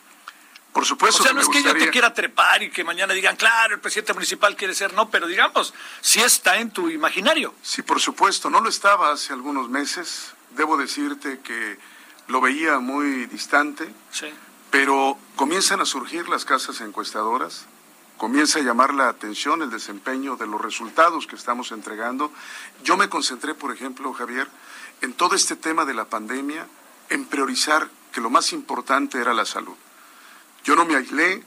Por 0.72 0.84
supuesto. 0.84 1.22
O 1.22 1.24
sea, 1.24 1.32
no 1.32 1.40
es 1.40 1.48
que 1.48 1.62
yo 1.62 1.72
te 1.72 1.88
quiera 1.88 2.12
trepar 2.12 2.64
y 2.64 2.70
que 2.70 2.82
mañana 2.82 3.14
digan, 3.14 3.36
claro, 3.36 3.76
el 3.76 3.80
presidente 3.80 4.12
municipal 4.12 4.56
quiere 4.56 4.74
ser, 4.74 4.92
no, 4.92 5.08
pero 5.08 5.28
digamos, 5.28 5.72
sí 6.00 6.20
está 6.20 6.58
en 6.58 6.72
tu 6.72 6.90
imaginario. 6.90 7.54
Sí, 7.62 7.82
por 7.82 8.00
supuesto, 8.00 8.50
no 8.50 8.60
lo 8.60 8.68
estaba 8.68 9.12
hace 9.12 9.32
algunos 9.32 9.68
meses. 9.68 10.34
Debo 10.50 10.76
decirte 10.76 11.38
que 11.44 11.78
lo 12.26 12.40
veía 12.40 12.80
muy 12.80 13.26
distante, 13.26 13.88
sí. 14.10 14.26
pero 14.72 15.16
comienzan 15.36 15.80
a 15.80 15.84
surgir 15.84 16.28
las 16.28 16.44
casas 16.44 16.80
encuestadoras, 16.80 17.66
comienza 18.16 18.58
a 18.58 18.62
llamar 18.62 18.94
la 18.94 19.08
atención 19.08 19.62
el 19.62 19.70
desempeño 19.70 20.36
de 20.36 20.46
los 20.46 20.60
resultados 20.60 21.26
que 21.26 21.36
estamos 21.36 21.72
entregando. 21.72 22.32
Yo 22.82 22.96
me 22.96 23.08
concentré, 23.08 23.54
por 23.54 23.72
ejemplo, 23.72 24.12
Javier, 24.12 24.48
en 25.00 25.12
todo 25.12 25.34
este 25.34 25.56
tema 25.56 25.84
de 25.84 25.94
la 25.94 26.06
pandemia, 26.06 26.66
en 27.10 27.26
priorizar 27.26 27.88
que 28.12 28.20
lo 28.20 28.30
más 28.30 28.52
importante 28.52 29.18
era 29.18 29.34
la 29.34 29.44
salud. 29.44 29.74
Yo 30.64 30.76
no 30.76 30.84
me 30.84 30.96
aislé 30.96 31.44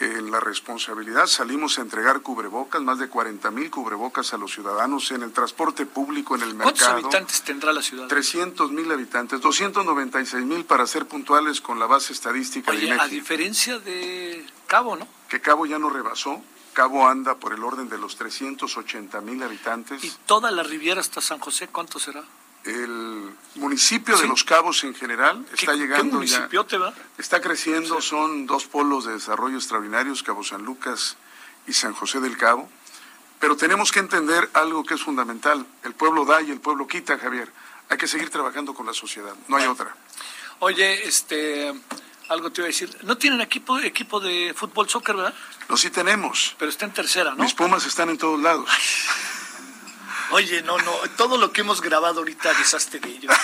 en 0.00 0.30
la 0.30 0.38
responsabilidad, 0.38 1.26
salimos 1.26 1.78
a 1.78 1.82
entregar 1.82 2.20
cubrebocas, 2.20 2.80
más 2.82 2.98
de 2.98 3.08
40 3.08 3.50
mil 3.50 3.70
cubrebocas 3.70 4.32
a 4.32 4.38
los 4.38 4.52
ciudadanos 4.52 5.10
en 5.10 5.22
el 5.22 5.32
transporte 5.32 5.86
público, 5.86 6.36
en 6.36 6.42
el 6.42 6.54
mercado. 6.54 6.74
¿Cuántos 6.74 6.88
habitantes 6.88 7.42
tendrá 7.42 7.72
la 7.72 7.82
ciudad? 7.82 8.06
300 8.06 8.70
mil 8.70 8.90
habitantes, 8.92 9.40
296 9.40 10.44
mil 10.44 10.64
para 10.64 10.86
ser 10.86 11.06
puntuales 11.06 11.60
con 11.60 11.80
la 11.80 11.86
base 11.86 12.12
estadística 12.12 12.70
Oye, 12.70 12.92
a 12.92 13.08
diferencia 13.08 13.80
de 13.80 14.46
Cabo, 14.68 14.96
¿no? 14.96 15.08
Que 15.28 15.40
Cabo 15.40 15.66
ya 15.66 15.78
no 15.78 15.88
rebasó, 15.88 16.40
Cabo 16.74 17.08
anda 17.08 17.34
por 17.36 17.54
el 17.54 17.64
orden 17.64 17.88
de 17.88 17.98
los 17.98 18.16
380 18.16 19.20
mil 19.22 19.42
habitantes. 19.42 20.04
¿Y 20.04 20.12
toda 20.26 20.50
la 20.50 20.62
Riviera 20.62 21.00
hasta 21.00 21.20
San 21.20 21.40
José 21.40 21.68
cuánto 21.68 21.98
será? 21.98 22.22
El 22.64 23.34
municipio 23.54 24.16
de 24.18 24.28
Los 24.28 24.44
Cabos 24.44 24.84
en 24.84 24.94
general 24.94 25.46
está 25.52 25.72
llegando 25.72 26.04
¿qué 26.04 26.16
municipio 26.16 26.66
te 26.66 26.76
va? 26.76 26.92
Está 27.16 27.40
creciendo, 27.40 28.02
son 28.02 28.46
dos 28.46 28.66
polos 28.66 29.06
de 29.06 29.14
desarrollo 29.14 29.56
extraordinarios, 29.56 30.22
Cabo 30.22 30.44
San 30.44 30.62
Lucas 30.64 31.16
y 31.66 31.72
San 31.72 31.94
José 31.94 32.20
del 32.20 32.36
Cabo. 32.36 32.68
Pero 33.40 33.56
tenemos 33.56 33.90
que 33.90 34.00
entender 34.00 34.50
algo 34.52 34.84
que 34.84 34.94
es 34.94 35.02
fundamental. 35.02 35.64
El 35.82 35.94
pueblo 35.94 36.26
da 36.26 36.42
y 36.42 36.50
el 36.50 36.60
pueblo 36.60 36.86
quita, 36.86 37.18
Javier. 37.18 37.50
Hay 37.88 37.96
que 37.96 38.06
seguir 38.06 38.28
trabajando 38.28 38.74
con 38.74 38.84
la 38.84 38.92
sociedad, 38.92 39.34
no 39.46 39.56
hay 39.56 39.66
otra. 39.66 39.96
Oye, 40.58 41.08
este, 41.08 41.72
algo 42.28 42.50
te 42.50 42.60
iba 42.60 42.66
a 42.66 42.68
decir. 42.68 42.96
¿No 43.02 43.16
tienen 43.16 43.40
equipo, 43.40 43.78
equipo 43.78 44.20
de 44.20 44.54
fútbol, 44.54 44.88
soccer, 44.88 45.16
verdad? 45.16 45.34
No, 45.68 45.76
sí 45.76 45.90
tenemos. 45.90 46.54
Pero 46.58 46.70
está 46.70 46.84
en 46.86 46.92
tercera, 46.92 47.34
¿no? 47.34 47.42
Mis 47.42 47.54
Pumas 47.54 47.84
están 47.86 48.10
en 48.10 48.18
todos 48.18 48.40
lados. 48.40 48.68
Oye, 50.30 50.62
no, 50.62 50.76
no, 50.78 50.92
todo 51.16 51.38
lo 51.38 51.52
que 51.52 51.62
hemos 51.62 51.80
grabado 51.80 52.18
ahorita 52.18 52.52
desastre 52.54 53.00
de 53.00 53.08
ellos. 53.08 53.34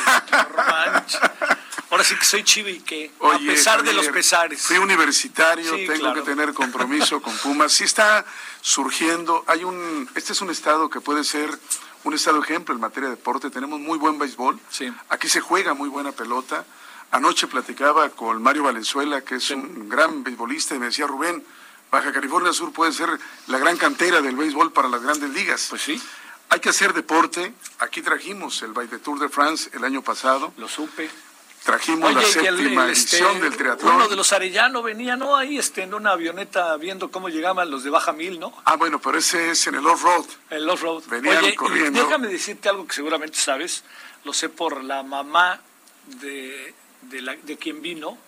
Ahora 1.91 2.05
sí 2.05 2.17
que 2.17 2.25
soy 2.25 2.43
chivi 2.43 2.81
que 2.81 3.13
a 3.23 3.39
pesar 3.39 3.83
de 3.83 3.93
los 3.93 4.09
pesares. 4.09 4.61
Fui 4.61 4.79
universitario, 4.79 5.77
tengo 5.87 6.13
que 6.13 6.23
tener 6.23 6.53
compromiso 6.53 7.23
con 7.23 7.37
Pumas. 7.39 7.73
Sí 7.73 7.85
está 7.85 8.25
surgiendo, 8.61 9.45
hay 9.47 9.65
un, 9.65 10.11
este 10.15 10.33
es 10.33 10.41
un 10.41 10.51
estado 10.51 10.91
que 10.91 11.01
puede 11.01 11.25
ser 11.25 11.57
un 12.03 12.13
estado 12.13 12.43
ejemplo 12.43 12.75
en 12.75 12.81
materia 12.81 13.09
de 13.09 13.17
deporte. 13.17 13.49
Tenemos 13.49 13.81
muy 13.81 13.99
buen 13.99 14.19
béisbol. 14.19 14.59
Sí. 14.71 14.93
Aquí 15.09 15.29
se 15.29 15.41
juega 15.41 15.73
muy 15.75 15.89
buena 15.89 16.13
pelota. 16.13 16.67
Anoche 17.15 17.47
platicaba 17.47 18.09
con 18.09 18.43
Mario 18.43 18.65
Valenzuela, 18.65 19.21
que 19.21 19.37
es 19.37 19.49
un 19.51 19.89
gran 19.89 20.25
beisbolista, 20.25 20.75
y 20.75 20.81
me 20.81 20.87
decía, 20.87 21.07
Rubén, 21.07 21.45
Baja 21.89 22.13
California 22.13 22.53
Sur 22.53 22.73
puede 22.73 22.93
ser 22.93 23.09
la 23.47 23.59
gran 23.59 23.77
cantera 23.77 24.21
del 24.21 24.35
béisbol 24.35 24.73
para 24.73 24.89
las 24.89 25.01
grandes 25.01 25.31
ligas. 25.31 25.69
Pues 25.71 25.83
sí. 25.83 26.03
Hay 26.49 26.59
que 26.59 26.71
hacer 26.71 26.93
deporte. 26.93 27.55
Aquí 27.79 28.03
trajimos 28.03 28.61
el 28.63 28.73
Baile 28.73 28.99
Tour 28.99 29.21
de 29.21 29.29
France 29.29 29.71
el 29.75 29.85
año 29.85 30.03
pasado. 30.03 30.53
Lo 30.57 30.67
supe. 30.67 31.09
Trajimos 31.63 32.13
la 32.13 32.23
séptima 32.23 32.91
este, 32.91 33.19
edición 33.19 33.41
del 33.41 33.57
triatlón. 33.57 33.95
Uno 33.95 34.09
de 34.09 34.17
los 34.17 34.33
Arellano 34.33 34.83
venía, 34.83 35.17
¿no? 35.17 35.37
Ahí 35.37 35.57
este, 35.57 35.85
en 35.85 35.95
una 35.95 36.11
avioneta 36.11 36.77
viendo 36.79 37.13
cómo 37.13 37.29
llegaban 37.29 37.71
los 37.71 37.85
de 37.85 37.91
Baja 37.91 38.13
Mil, 38.13 38.41
¿no? 38.41 38.53
Ah, 38.65 38.75
bueno, 38.75 38.99
pero 38.99 39.19
ese 39.19 39.53
es 39.53 39.65
en 39.69 39.77
el 39.77 39.87
off-road. 39.87 40.27
El 40.51 40.69
off-road. 40.69 41.05
Venían 41.07 41.45
Oye, 41.45 41.55
corriendo. 41.55 42.03
Déjame 42.03 42.27
decirte 42.27 42.69
algo 42.69 42.89
que 42.89 42.95
seguramente 42.95 43.39
sabes. 43.39 43.85
Lo 44.25 44.33
sé 44.33 44.49
por 44.49 44.83
la 44.83 45.05
mamá 45.05 45.61
de, 46.07 46.75
de, 47.09 47.23
la, 47.23 47.37
de 47.37 47.57
quien 47.57 47.83
vino. 47.83 48.19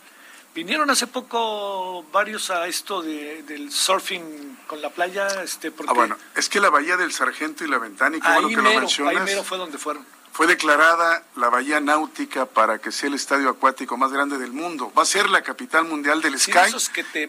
Vinieron 0.55 0.89
hace 0.89 1.07
poco 1.07 2.05
varios 2.12 2.51
a 2.51 2.67
esto 2.67 3.03
de, 3.03 3.43
del 3.43 3.71
surfing 3.71 4.57
con 4.67 4.81
la 4.81 4.91
playa. 4.91 5.43
Este, 5.43 5.71
porque... 5.71 5.91
Ah, 5.91 5.95
bueno, 5.95 6.17
es 6.35 6.49
que 6.49 6.61
la 6.61 6.71
Bahía 6.71 6.97
del 6.97 7.12
Sargento 7.12 7.65
y 7.65 7.69
la 7.69 7.79
Ventana, 7.79 8.17
y 8.17 8.21
qué 8.21 8.29
bueno 8.33 8.49
que 8.49 8.57
lo 8.57 8.62
mencionas. 8.62 9.17
Ahí 9.17 9.23
mero 9.23 9.45
fue 9.45 9.59
donde 9.59 9.77
fueron 9.77 10.05
fue 10.37 10.47
declarada 10.47 11.25
la 11.37 11.49
bahía 11.49 11.81
náutica 11.81 12.45
para 12.45 12.79
que 12.79 12.93
sea 12.93 13.09
el 13.09 13.15
estadio 13.15 13.49
acuático 13.49 13.97
más 13.97 14.12
grande 14.12 14.37
del 14.37 14.53
mundo. 14.53 14.93
Va 14.93 15.03
a 15.03 15.07
ser 15.07 15.31
la 15.31 15.41
capital 15.41 15.87
mundial 15.87 16.21
del 16.21 16.39
sky 16.39 16.69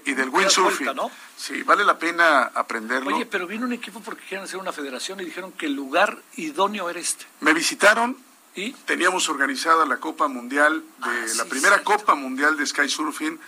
y 0.04 0.14
del 0.14 0.28
windsurfing. 0.28 0.94
¿no? 0.94 1.10
Sí, 1.38 1.64
vale 1.64 1.86
la 1.86 1.98
pena 1.98 2.52
aprenderlo. 2.54 3.16
Oye, 3.16 3.26
pero 3.26 3.48
vino 3.48 3.66
un 3.66 3.72
equipo 3.72 4.02
porque 4.02 4.24
querían 4.24 4.44
hacer 4.44 4.60
una 4.60 4.74
federación 4.74 5.22
y 5.22 5.24
dijeron 5.24 5.54
que 5.54 5.68
el 5.68 5.74
lugar 5.74 6.18
idóneo 6.36 6.90
era 6.90 7.00
este. 7.00 7.24
Me 7.40 7.54
visitaron 7.54 8.18
y 8.58 8.72
teníamos 8.86 9.30
organizada 9.30 9.86
la 9.86 9.98
Copa 9.98 10.28
Mundial 10.28 10.82
de 10.82 11.10
ah, 11.10 11.26
la 11.38 11.46
primera 11.46 11.84
Copa 11.84 12.16
Mundial 12.16 12.58
de 12.58 12.66
Sky 12.66 12.90
Surfing 12.90 13.40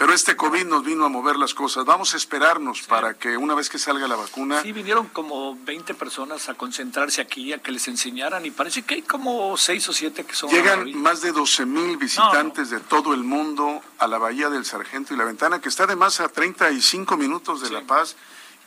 pero 0.00 0.14
este 0.14 0.34
COVID 0.34 0.64
nos 0.64 0.82
vino 0.82 1.04
a 1.04 1.10
mover 1.10 1.36
las 1.36 1.52
cosas. 1.52 1.84
Vamos 1.84 2.14
a 2.14 2.16
esperarnos 2.16 2.80
para 2.84 3.18
que 3.18 3.36
una 3.36 3.54
vez 3.54 3.68
que 3.68 3.78
salga 3.78 4.08
la 4.08 4.16
vacuna... 4.16 4.62
Sí, 4.62 4.72
vinieron 4.72 5.08
como 5.08 5.54
20 5.62 5.92
personas 5.92 6.48
a 6.48 6.54
concentrarse 6.54 7.20
aquí, 7.20 7.52
a 7.52 7.58
que 7.58 7.70
les 7.70 7.86
enseñaran 7.86 8.46
y 8.46 8.50
parece 8.50 8.80
que 8.80 8.94
hay 8.94 9.02
como 9.02 9.54
6 9.58 9.88
o 9.90 9.92
7 9.92 10.24
que 10.24 10.34
son... 10.34 10.48
Llegan 10.48 10.98
más 11.02 11.20
de 11.20 11.32
12 11.32 11.66
mil 11.66 11.98
visitantes 11.98 12.70
de 12.70 12.80
todo 12.80 13.12
el 13.12 13.24
mundo 13.24 13.82
a 13.98 14.06
la 14.06 14.16
Bahía 14.16 14.48
del 14.48 14.64
Sargento 14.64 15.12
y 15.12 15.18
la 15.18 15.24
Ventana, 15.26 15.60
que 15.60 15.68
está 15.68 15.84
además 15.84 16.18
a 16.20 16.30
35 16.30 17.18
minutos 17.18 17.60
de 17.60 17.68
La 17.68 17.82
Paz 17.82 18.16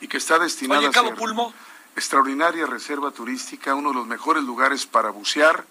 y 0.00 0.06
que 0.06 0.18
está 0.18 0.38
destinada 0.38 0.88
a 0.88 0.92
ser 0.92 1.16
Pulmo. 1.16 1.52
extraordinaria 1.96 2.64
reserva 2.66 3.10
turística, 3.10 3.74
uno 3.74 3.88
de 3.88 3.96
los 3.96 4.06
mejores 4.06 4.44
lugares 4.44 4.86
para 4.86 5.10
bucear, 5.10 5.64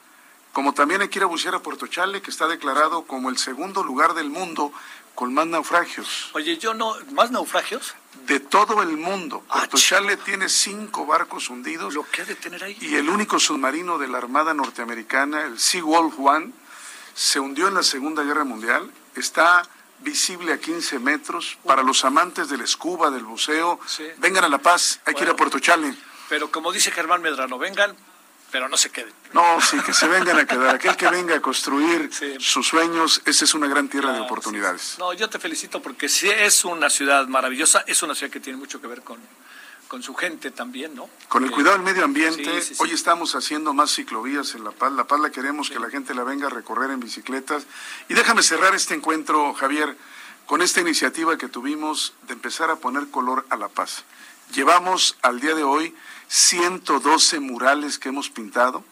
como 0.53 0.73
también 0.73 1.01
hay 1.01 1.09
que 1.09 1.19
ir 1.19 1.23
a 1.23 1.27
bucear 1.27 1.55
a 1.55 1.59
Puerto 1.59 1.87
Chale, 1.87 2.21
que 2.21 2.29
está 2.31 2.47
declarado 2.47 3.03
como 3.03 3.29
el 3.29 3.37
segundo 3.37 3.83
lugar 3.83 4.13
del 4.13 4.29
mundo 4.29 4.71
con 5.15 5.33
más 5.33 5.47
naufragios. 5.47 6.29
Oye, 6.33 6.57
yo 6.57 6.75
no, 6.75 6.95
¿más 7.11 7.31
naufragios? 7.31 7.95
De 8.27 8.39
todo 8.39 8.81
el 8.83 8.95
mundo. 8.97 9.43
Ah, 9.49 9.59
Puerto 9.59 9.77
Chale 9.77 10.15
tiene 10.17 10.49
cinco 10.49 11.07
barcos 11.07 11.49
hundidos. 11.49 11.93
Lo 11.95 12.03
que 12.03 12.21
ha 12.21 12.25
de 12.25 12.35
tener 12.35 12.63
ahí. 12.63 12.77
Y 12.79 12.95
el 12.95 13.09
único 13.09 13.39
submarino 13.39 13.97
de 13.97 14.07
la 14.07 14.19
Armada 14.19 14.53
norteamericana, 14.53 15.41
el 15.41 15.59
Sea 15.59 15.83
Wolf 15.83 16.15
One, 16.19 16.53
se 17.15 17.39
hundió 17.39 17.67
en 17.67 17.73
la 17.73 17.83
Segunda 17.83 18.23
Guerra 18.23 18.43
Mundial. 18.43 18.91
Está 19.15 19.63
visible 19.99 20.53
a 20.53 20.59
15 20.59 20.99
metros. 20.99 21.57
Para 21.65 21.81
los 21.81 22.05
amantes 22.05 22.49
del 22.49 22.61
escuba, 22.61 23.09
del 23.09 23.23
buceo, 23.23 23.79
vengan 24.17 24.43
a 24.43 24.49
La 24.49 24.59
Paz, 24.59 24.99
hay 25.05 25.15
que 25.15 25.23
ir 25.23 25.29
a 25.29 25.35
Puerto 25.35 25.59
Chale. 25.59 25.95
Pero 26.29 26.51
como 26.51 26.71
dice 26.71 26.91
Germán 26.91 27.21
Medrano, 27.21 27.57
vengan 27.57 27.95
pero 28.53 28.69
no 28.69 28.77
se 28.77 28.91
queden. 28.91 29.11
No, 29.33 29.59
sí, 29.61 29.79
que 29.83 29.95
se 29.95 30.07
vengan 30.07 30.37
a 30.37 30.45
quedar. 30.45 30.75
Aquel 30.75 30.95
que 30.95 31.09
venga 31.09 31.35
a 31.35 31.41
construir 31.41 32.11
sus 32.39 32.67
sueños, 32.67 33.19
esa 33.25 33.45
es 33.45 33.55
una 33.55 33.65
gran 33.65 33.89
tierra 33.89 34.13
de 34.13 34.19
oportunidades. 34.19 34.95
No, 34.99 35.11
yo 35.11 35.27
te 35.27 35.39
felicito 35.39 35.81
porque 35.81 36.07
sí 36.07 36.29
es 36.29 36.63
una 36.63 36.91
ciudad 36.91 37.27
maravillosa, 37.27 37.83
es 37.87 38.03
una 38.03 38.13
ciudad 38.13 38.31
que 38.31 38.39
tiene 38.39 38.59
mucho 38.59 38.79
que 38.79 38.85
ver 38.85 39.01
con, 39.01 39.17
con 39.87 40.03
su 40.03 40.13
gente 40.13 40.51
también, 40.51 40.93
¿no? 40.93 41.09
Con 41.29 41.43
el 41.43 41.49
cuidado 41.49 41.77
del 41.77 41.83
medio 41.83 42.05
ambiente. 42.05 42.47
Hoy 42.77 42.91
estamos 42.91 43.33
haciendo 43.33 43.73
más 43.73 43.91
ciclovías 43.91 44.53
en 44.53 44.63
La 44.63 44.71
Paz. 44.71 44.91
La 44.91 45.05
Paz 45.05 45.19
la 45.19 45.31
queremos 45.31 45.71
que 45.71 45.79
la 45.79 45.89
gente 45.89 46.13
la 46.13 46.23
venga 46.23 46.45
a 46.45 46.51
recorrer 46.51 46.91
en 46.91 46.99
bicicletas. 46.99 47.65
Y 48.07 48.13
déjame 48.13 48.43
cerrar 48.43 48.75
este 48.75 48.93
encuentro, 48.93 49.55
Javier, 49.55 49.97
con 50.45 50.61
esta 50.61 50.79
iniciativa 50.79 51.39
que 51.39 51.47
tuvimos 51.47 52.13
de 52.27 52.33
empezar 52.33 52.69
a 52.69 52.75
poner 52.75 53.07
color 53.09 53.47
a 53.49 53.57
La 53.57 53.69
Paz. 53.69 54.03
Llevamos 54.51 55.17
al 55.21 55.39
día 55.39 55.55
de 55.55 55.63
hoy 55.63 55.95
112 56.27 57.39
murales 57.39 57.99
que 57.99 58.09
hemos 58.09 58.29
pintado. 58.29 58.83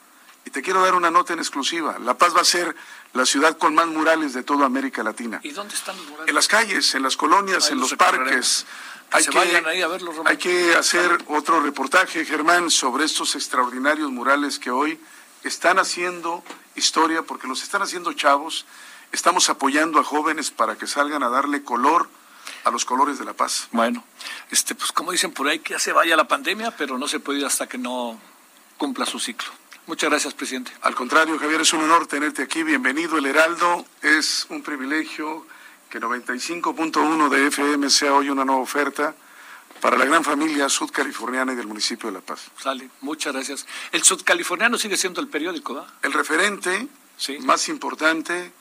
Y 0.46 0.50
te 0.50 0.62
quiero 0.62 0.82
dar 0.82 0.96
una 0.96 1.12
nota 1.12 1.34
en 1.34 1.40
exclusiva. 1.40 1.98
La 2.00 2.18
Paz 2.18 2.36
va 2.36 2.42
a 2.42 2.46
ser 2.46 2.76
la 3.14 3.26
ciudad 3.26 3.58
con 3.58 3.76
más 3.76 3.88
murales 3.88 4.34
de 4.34 4.44
toda 4.44 4.66
América 4.66 5.04
Latina. 5.04 5.40
¿Y 5.44 5.52
dónde 5.52 5.76
están 5.76 5.98
los 5.98 6.06
murales? 6.08 6.30
En 6.30 6.36
las 6.36 6.48
calles, 6.48 6.96
en 6.96 7.04
las 7.04 7.18
colonias, 7.18 7.70
en 7.70 7.80
los 7.80 7.94
parques. 7.94 8.66
hay, 9.12 9.26
que, 9.26 9.64
hay 10.26 10.38
que 10.38 10.76
hacer 10.76 11.24
otro 11.28 11.60
reportaje, 11.62 12.26
Germán, 12.26 12.72
sobre 12.72 13.06
estos 13.06 13.36
extraordinarios 13.36 14.10
murales 14.12 14.58
que 14.58 14.72
hoy 14.72 15.00
están 15.44 15.80
haciendo 15.80 16.44
historia, 16.76 17.24
porque 17.24 17.48
los 17.48 17.62
están 17.62 17.82
haciendo 17.82 18.14
chavos. 18.14 18.66
Estamos 19.12 19.50
apoyando 19.50 20.00
a 20.00 20.04
jóvenes 20.04 20.52
para 20.52 20.78
que 20.78 20.88
salgan 20.88 21.22
a 21.24 21.30
darle 21.30 21.64
color 21.64 22.10
a 22.64 22.72
los 22.72 22.86
colores 22.86 23.20
de 23.20 23.26
la 23.26 23.34
paz. 23.34 23.68
Bueno, 23.72 24.04
este, 24.50 24.76
pues 24.76 24.92
como 24.92 25.12
dicen 25.12 25.32
por 25.32 25.48
ahí, 25.48 25.60
que 25.60 25.74
ya 25.74 25.80
se 25.80 25.94
vaya 25.94 26.16
la 26.16 26.28
pandemia, 26.28 26.76
pero 26.76 26.98
no 26.98 27.08
se 27.08 27.20
puede 27.20 27.40
ir 27.40 27.46
hasta 27.46 27.68
que 27.68 27.78
no 27.78 28.20
cumpla 28.78 29.06
su 29.06 29.20
ciclo. 29.20 29.50
Muchas 29.88 30.10
gracias, 30.10 30.34
presidente. 30.34 30.72
Al 30.82 30.96
contrario, 30.96 31.38
Javier, 31.40 31.62
es 31.62 31.74
un 31.74 31.82
honor 31.82 32.08
tenerte 32.08 32.44
aquí. 32.44 32.64
Bienvenido, 32.64 33.18
El 33.18 33.26
Heraldo. 33.26 33.86
Es 34.02 34.46
un 34.50 34.62
privilegio 34.62 35.46
que 35.90 36.00
95.1 36.00 37.30
de 37.30 37.48
FM 37.48 37.90
sea 37.90 38.14
hoy 38.14 38.30
una 38.30 38.46
nueva 38.46 38.62
oferta 38.62 39.16
para 39.82 39.98
la 39.98 40.06
gran 40.06 40.24
familia 40.24 40.70
sudcaliforniana 40.70 41.54
y 41.54 41.56
del 41.56 41.68
municipio 41.68 42.08
de 42.08 42.14
La 42.14 42.22
Paz. 42.22 42.52
Sale, 42.62 42.90
muchas 43.02 43.34
gracias. 43.34 43.66
El 43.92 44.04
sudcaliforniano 44.04 44.78
sigue 44.78 44.96
siendo 44.96 45.20
el 45.20 45.28
periódico, 45.28 45.74
¿va? 45.74 45.88
El 46.04 46.14
referente 46.14 46.88
sí. 47.18 47.40
más 47.40 47.68
importante 47.68 48.54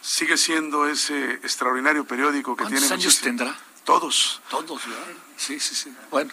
sigue 0.00 0.36
siendo 0.36 0.88
ese 0.88 1.34
extraordinario 1.34 2.04
periódico 2.04 2.56
que 2.56 2.64
tiene. 2.64 2.80
¿Cuántos 2.80 2.98
años 2.98 3.20
tendrá? 3.20 3.58
Todos. 3.84 4.40
Todos, 4.48 4.86
¿verdad? 4.86 5.06
Sí, 5.36 5.58
sí, 5.60 5.74
sí. 5.74 5.92
Bueno. 6.10 6.32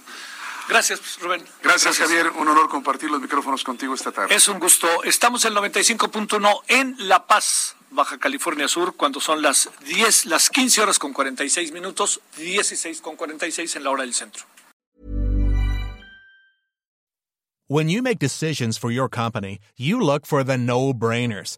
Gracias, 0.67 1.19
Rubén. 1.21 1.45
Gracias, 1.63 1.97
Javier. 1.97 2.30
Un 2.32 2.47
honor 2.47 2.67
compartir 2.67 3.10
los 3.10 3.21
micrófonos 3.21 3.63
contigo 3.63 3.93
esta 3.93 4.12
tarde. 4.12 4.36
Es 4.36 4.47
un 4.49 4.60
gusto. 4.60 5.03
Estamos 5.03 5.45
en 5.45 5.53
95.1 5.53 6.62
en 6.67 6.95
La 7.08 7.25
Paz, 7.25 7.77
Baja 7.89 8.17
California 8.17 8.67
Sur, 8.67 8.95
cuando 8.95 9.21
son 9.21 9.41
las 9.41 9.69
10, 9.86 10.25
las 10.25 10.49
15 10.49 10.82
horas 10.82 10.99
con 10.99 11.13
46 11.13 11.71
minutos, 11.71 12.19
16 12.36 12.99
con 12.99 13.15
46 13.15 13.77
en 13.77 13.84
la 13.84 13.91
hora 13.91 14.03
del 14.03 14.13
centro. 14.13 14.43
When 17.69 17.89
you 17.89 18.01
make 18.01 18.19
decisions 18.19 18.77
for 18.77 18.91
your 18.91 19.10
company, 19.10 19.60
you 19.77 19.99
look 19.99 20.25
for 20.25 20.43
the 20.43 20.58
no-brainers. 20.58 21.58